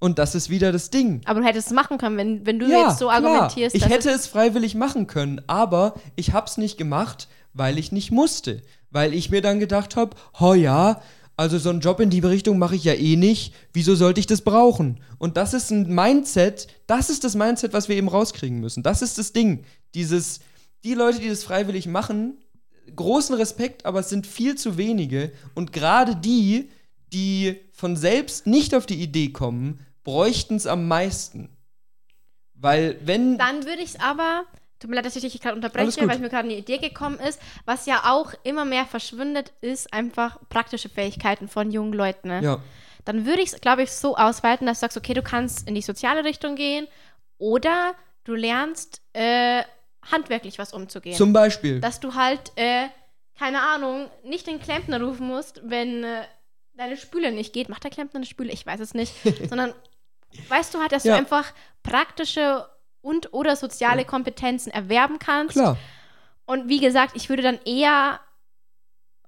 [0.00, 1.22] Und das ist wieder das Ding.
[1.24, 3.16] Aber du hättest es machen können, wenn, wenn du ja, jetzt so klar.
[3.16, 3.74] argumentierst.
[3.74, 8.10] Ich hätte es freiwillig machen können, aber ich habe es nicht gemacht, weil ich nicht
[8.10, 8.62] musste.
[8.90, 11.00] Weil ich mir dann gedacht habe, oh ja,
[11.36, 13.54] also so einen Job in die Richtung mache ich ja eh nicht.
[13.72, 15.00] Wieso sollte ich das brauchen?
[15.18, 18.82] Und das ist ein Mindset, das ist das Mindset, was wir eben rauskriegen müssen.
[18.82, 19.64] Das ist das Ding.
[19.94, 20.40] Dieses,
[20.84, 22.38] die Leute, die das freiwillig machen,
[22.94, 25.32] großen Respekt, aber es sind viel zu wenige.
[25.54, 26.70] Und gerade die,
[27.12, 31.48] die von selbst nicht auf die Idee kommen, bräuchten es am meisten.
[32.54, 33.38] Weil wenn.
[33.38, 34.44] Dann würde ich es aber,
[34.84, 37.40] tut mir leid, dass ich dich gerade unterbreche, weil mir gerade eine Idee gekommen ist,
[37.64, 42.28] was ja auch immer mehr verschwindet, ist einfach praktische Fähigkeiten von jungen Leuten.
[42.28, 42.42] Ne?
[42.42, 42.60] ja.
[43.06, 45.74] dann würde ich es, glaube ich, so ausweiten, dass du sagst, okay, du kannst in
[45.74, 46.86] die soziale Richtung gehen
[47.38, 49.62] oder du lernst äh,
[50.02, 51.16] handwerklich was umzugehen.
[51.16, 51.80] Zum Beispiel.
[51.80, 52.88] Dass du halt, äh,
[53.38, 56.24] keine Ahnung, nicht den Klempner rufen musst, wenn äh,
[56.74, 57.70] deine Spüle nicht geht.
[57.70, 58.52] Macht der Klempner eine Spüle?
[58.52, 59.14] Ich weiß es nicht.
[59.48, 59.72] Sondern
[60.50, 61.14] weißt du halt, dass Ja.
[61.14, 62.66] du einfach praktische
[63.04, 65.54] und oder soziale Kompetenzen erwerben kannst.
[65.54, 65.76] Klar.
[66.46, 68.20] Und wie gesagt, ich würde dann eher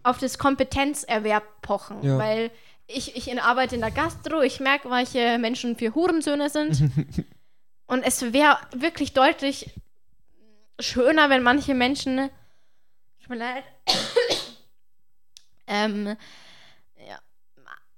[0.03, 2.19] auf das Kompetenzerwerb pochen, Ja.
[2.19, 2.51] weil
[2.87, 6.91] ich, ich arbeite in der Gastro, ich merke, welche Menschen für Hurensöhne sind.
[7.87, 9.71] Und es wäre wirklich deutlich
[10.81, 12.31] schöner, wenn manche Menschen,
[13.21, 13.65] tut mir leid,
[15.67, 16.17] ähm,
[17.09, 17.19] ja,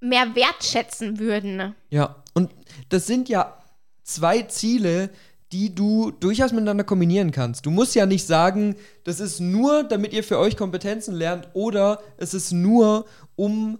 [0.01, 1.75] mehr wertschätzen würden.
[1.91, 2.51] Ja, und
[2.89, 3.59] das sind ja
[4.03, 5.11] zwei Ziele,
[5.53, 7.65] die du durchaus miteinander kombinieren kannst.
[7.65, 12.01] Du musst ja nicht sagen, das ist nur, damit ihr für euch Kompetenzen lernt, oder
[12.19, 13.79] es ist nur, um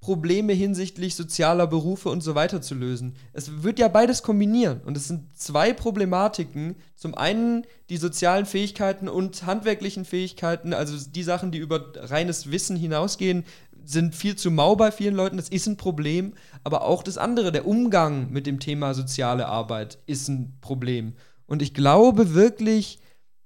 [0.00, 3.16] Probleme hinsichtlich sozialer Berufe und so weiter zu lösen.
[3.34, 4.80] Es wird ja beides kombinieren.
[4.86, 6.76] Und es sind zwei Problematiken.
[6.96, 12.76] Zum einen die sozialen Fähigkeiten und handwerklichen Fähigkeiten, also die Sachen, die über reines Wissen
[12.76, 13.44] hinausgehen,
[13.84, 15.36] sind viel zu mau bei vielen Leuten.
[15.36, 16.34] Das ist ein Problem.
[16.64, 21.14] Aber auch das andere, der Umgang mit dem Thema soziale Arbeit, ist ein Problem.
[21.46, 22.98] Und ich glaube wirklich,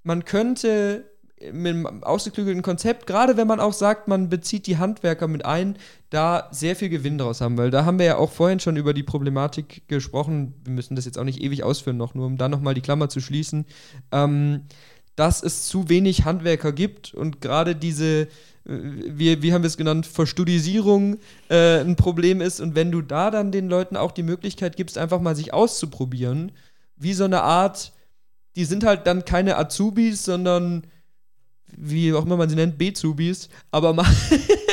[0.03, 1.05] man könnte
[1.53, 5.76] mit einem ausgeklügelten Konzept, gerade wenn man auch sagt, man bezieht die Handwerker mit ein,
[6.11, 8.95] da sehr viel Gewinn draus haben, weil da haben wir ja auch vorhin schon über
[8.95, 12.49] die Problematik gesprochen, wir müssen das jetzt auch nicht ewig ausführen noch, nur um da
[12.49, 13.66] nochmal die Klammer zu schließen,
[14.12, 14.62] ähm,
[15.16, 18.28] dass es zu wenig Handwerker gibt und gerade diese,
[18.64, 23.30] wie, wie haben wir es genannt, Verstudisierung äh, ein Problem ist und wenn du da
[23.30, 26.52] dann den Leuten auch die Möglichkeit gibst, einfach mal sich auszuprobieren,
[26.96, 27.92] wie so eine Art,
[28.56, 30.86] die sind halt dann keine Azubis, sondern
[31.76, 34.06] wie auch immer man sie nennt, Bezubis, aber, ma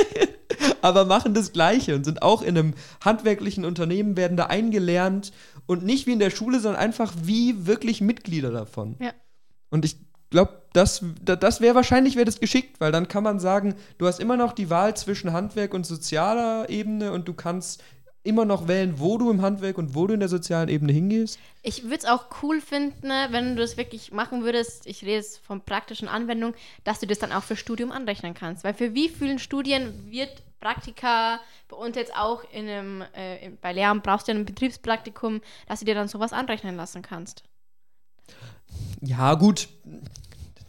[0.82, 2.74] aber machen das Gleiche und sind auch in einem
[3.04, 5.34] handwerklichen Unternehmen, werden da eingelernt
[5.66, 8.96] und nicht wie in der Schule, sondern einfach wie wirklich Mitglieder davon.
[9.00, 9.12] Ja.
[9.70, 9.98] Und ich
[10.32, 14.08] glaube, das, da- das wäre wahrscheinlich wäre das geschickt, weil dann kann man sagen, du
[14.08, 17.84] hast immer noch die Wahl zwischen Handwerk und sozialer Ebene und du kannst
[18.24, 21.40] immer noch wählen, wo du im Handwerk und wo du in der sozialen Ebene hingehst.
[21.64, 25.14] Ich würde es auch cool finden, ne, wenn du das wirklich machen würdest, ich rede
[25.14, 28.64] jetzt von praktischen Anwendungen, dass du das dann auch für Studium anrechnen kannst.
[28.64, 33.74] Weil für wie vielen Studien wird Praktika, bei uns jetzt auch in einem, äh, bei
[33.74, 37.44] Lehramt brauchst du ja ein Betriebspraktikum, dass du dir dann sowas anrechnen lassen kannst.
[39.02, 39.68] Ja, gut.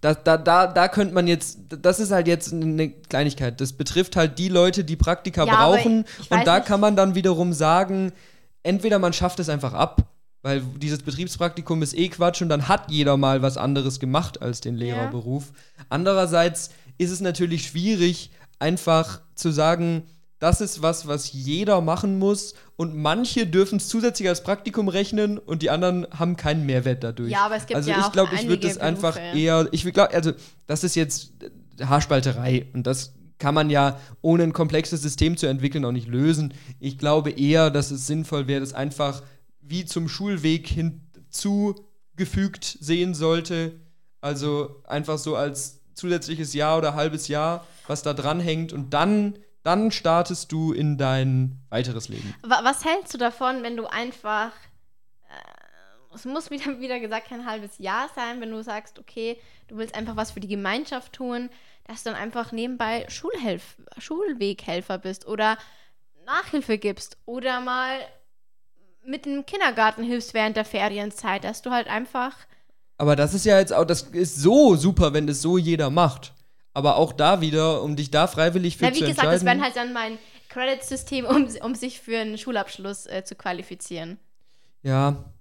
[0.00, 3.60] Da, da, da, da könnte man jetzt, das ist halt jetzt eine Kleinigkeit.
[3.60, 6.04] Das betrifft halt die Leute, die Praktika Ja, brauchen.
[6.20, 8.12] ich Und weiß da nicht- kann man dann wiederum sagen,
[8.64, 10.02] entweder man schafft es einfach ab,
[10.42, 14.60] weil dieses Betriebspraktikum ist eh Quatsch und dann hat jeder mal was anderes gemacht als
[14.60, 15.52] den Lehrerberuf.
[15.88, 20.02] Andererseits ist es natürlich schwierig, einfach zu sagen,
[20.43, 25.38] das ist was, was jeder machen muss und manche dürfen es zusätzlich als Praktikum rechnen
[25.38, 27.30] und die anderen haben keinen Mehrwert dadurch.
[27.30, 29.38] Ja, aber es gibt also ja ich auch glaube, ich würde das einfach Berufe.
[29.38, 30.32] eher, ich glaube, also
[30.66, 31.30] das ist jetzt
[31.80, 36.55] Haarspalterei und das kann man ja ohne ein komplexes System zu entwickeln auch nicht lösen.
[36.80, 39.22] Ich glaube eher, dass es sinnvoll wäre, das einfach
[39.61, 43.74] wie zum Schulweg hinzugefügt sehen sollte.
[44.20, 49.38] Also einfach so als zusätzliches Jahr oder halbes Jahr, was da dran hängt und dann,
[49.62, 52.34] dann startest du in dein weiteres Leben.
[52.42, 54.50] Wa was hältst du davon, wenn du einfach,
[55.28, 59.38] äh, es muss wieder, wieder gesagt kein halbes Jahr sein, wenn du sagst, okay,
[59.68, 61.48] du willst einfach was für die Gemeinschaft tun,
[61.86, 65.58] dass du dann einfach nebenbei Schulhelf Schulweghelfer bist oder
[66.26, 67.98] Nachhilfe gibst oder mal
[69.04, 72.34] mit dem Kindergarten hilfst während der Ferienzeit, dass du halt einfach
[72.98, 76.32] Aber das ist ja jetzt auch, das ist so super, wenn das so jeder macht.
[76.74, 79.60] Aber auch da wieder, um dich da freiwillig für Na, wie zu gesagt, das entscheiden.
[79.60, 80.18] wäre halt dann mein
[80.48, 84.18] Credit-System, um, um sich für einen Schulabschluss äh, zu qualifizieren.
[84.82, 85.31] Ja.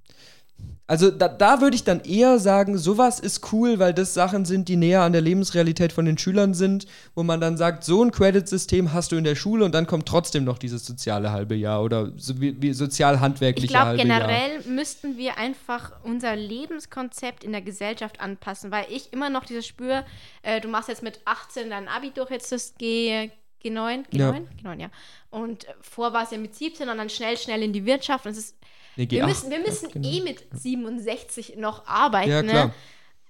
[0.91, 4.67] Also da, da würde ich dann eher sagen, sowas ist cool, weil das Sachen sind,
[4.67, 6.85] die näher an der Lebensrealität von den Schülern sind,
[7.15, 10.05] wo man dann sagt, so ein Credit-System hast du in der Schule und dann kommt
[10.05, 14.19] trotzdem noch dieses soziale halbe Jahr oder so wie, wie sozial-handwerkliche Ich glaube, halbe Jahr.
[14.19, 19.65] generell müssten wir einfach unser Lebenskonzept in der Gesellschaft anpassen, weil ich immer noch dieses
[19.65, 20.03] spüre,
[20.41, 23.29] äh, du machst jetzt mit 18 dein Abi durch, jetzt das G,
[23.63, 24.31] G9, G9, Ja.
[24.61, 24.89] G9, ja.
[25.29, 28.25] Und äh, vor war es ja mit 17 und dann schnell, schnell in die Wirtschaft.
[28.25, 28.57] Und es ist,
[28.97, 29.27] Nee, wir G8.
[29.27, 30.07] müssen, wir müssen Genau.
[30.09, 32.29] eh mit 67 noch arbeiten.
[32.29, 32.65] Ja, klar.
[32.67, 32.73] Ne?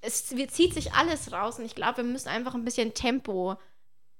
[0.02, 3.56] Es wir, zieht sich alles raus und ich glaube, wir müssen einfach ein bisschen Tempo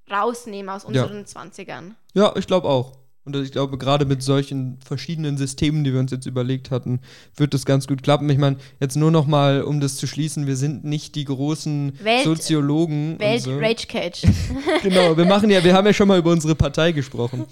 [0.10, 1.04] rausnehmen aus Ja.
[1.04, 1.96] unseren 20ern.
[2.14, 2.94] Ja, ich glaube auch.
[3.24, 7.02] Und ich glaube, gerade mit solchen verschiedenen Systemen, die wir uns jetzt überlegt hatten,
[7.36, 8.28] wird das ganz gut klappen.
[8.32, 11.94] Ich meine, jetzt nur noch mal, um das zu schließen, wir sind nicht die großen
[12.04, 13.20] Welt- Soziologen.
[13.20, 13.56] Welt so.
[13.58, 14.24] Rage Cage.
[14.82, 17.46] Genau, wir machen ja, wir haben ja schon mal über unsere Partei gesprochen.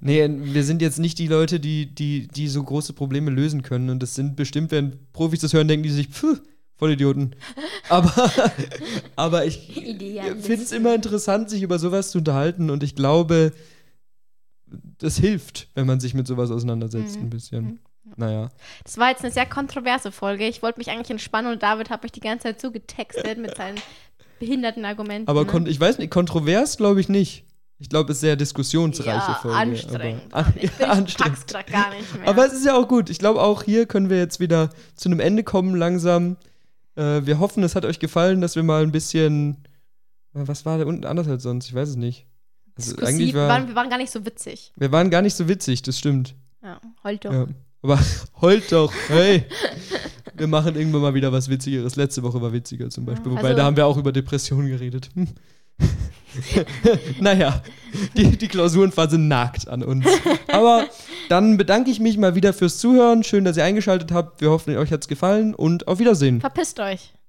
[0.00, 3.90] Nee, wir sind jetzt nicht die Leute, die, die, die so große Probleme lösen können.
[3.90, 6.36] Und das sind bestimmt, wenn Profis das hören, denken die sich, pfuh,
[6.76, 7.34] Vollidioten.
[7.88, 8.30] Aber,
[9.16, 9.58] aber ich
[10.42, 12.68] finde es immer interessant, sich über sowas zu unterhalten.
[12.68, 13.52] Und ich glaube,
[14.98, 17.22] das hilft, wenn man sich mit sowas auseinandersetzt, Mhm.
[17.22, 17.80] ein bisschen.
[18.16, 18.48] Naja.
[18.84, 20.46] Das war jetzt eine sehr kontroverse Folge.
[20.48, 23.76] Ich wollte mich eigentlich entspannen und David hat mich die ganze Zeit zugetextet mit seinen
[24.40, 25.28] behinderten Argumenten.
[25.28, 25.68] Aber ne?
[25.68, 27.44] ich weiß nicht, kontrovers glaube ich nicht.
[27.80, 29.56] Ich glaube, es ist sehr diskussionsreiche ja, Folge.
[29.56, 30.22] anstrengend.
[30.32, 30.54] Aber, Mann.
[30.56, 31.46] ich, bin, ich anstrengend.
[31.48, 32.26] grad gar nicht mehr.
[32.28, 33.08] Aber es ist ja auch gut.
[33.10, 36.36] Ich glaube, auch hier können wir jetzt wieder zu einem Ende kommen, langsam.
[36.96, 39.58] Äh, wir hoffen, es hat euch gefallen, dass wir mal ein bisschen.
[40.34, 41.66] äh, Was war da unten anders als sonst?
[41.68, 42.26] Ich weiß es nicht.
[42.78, 43.34] Also Diskursiv.
[43.34, 44.72] war, waren, wir waren gar nicht so witzig.
[44.76, 46.34] wir waren gar nicht so witzig, das stimmt.
[46.62, 47.32] Ja, heult doch.
[47.32, 47.46] Ja.
[47.82, 47.98] Aber
[48.40, 49.44] heult doch, hey.
[50.34, 51.96] Wir machen irgendwann mal wieder was Witzigeres.
[51.96, 53.32] Letzte Woche war witziger zum Beispiel.
[53.32, 55.10] Wobei, also- da haben wir auch über Depressionen geredet.
[55.14, 55.28] Hm.
[57.20, 57.62] naja,
[58.16, 60.06] die, die Klausurenphase nagt an uns.
[60.48, 60.86] Aber
[61.28, 63.24] dann bedanke ich mich mal wieder fürs Zuhören.
[63.24, 64.40] Schön, dass ihr eingeschaltet habt.
[64.40, 66.40] Wir hoffen, euch hat es gefallen und auf Wiedersehen.
[66.40, 67.12] Verpisst euch.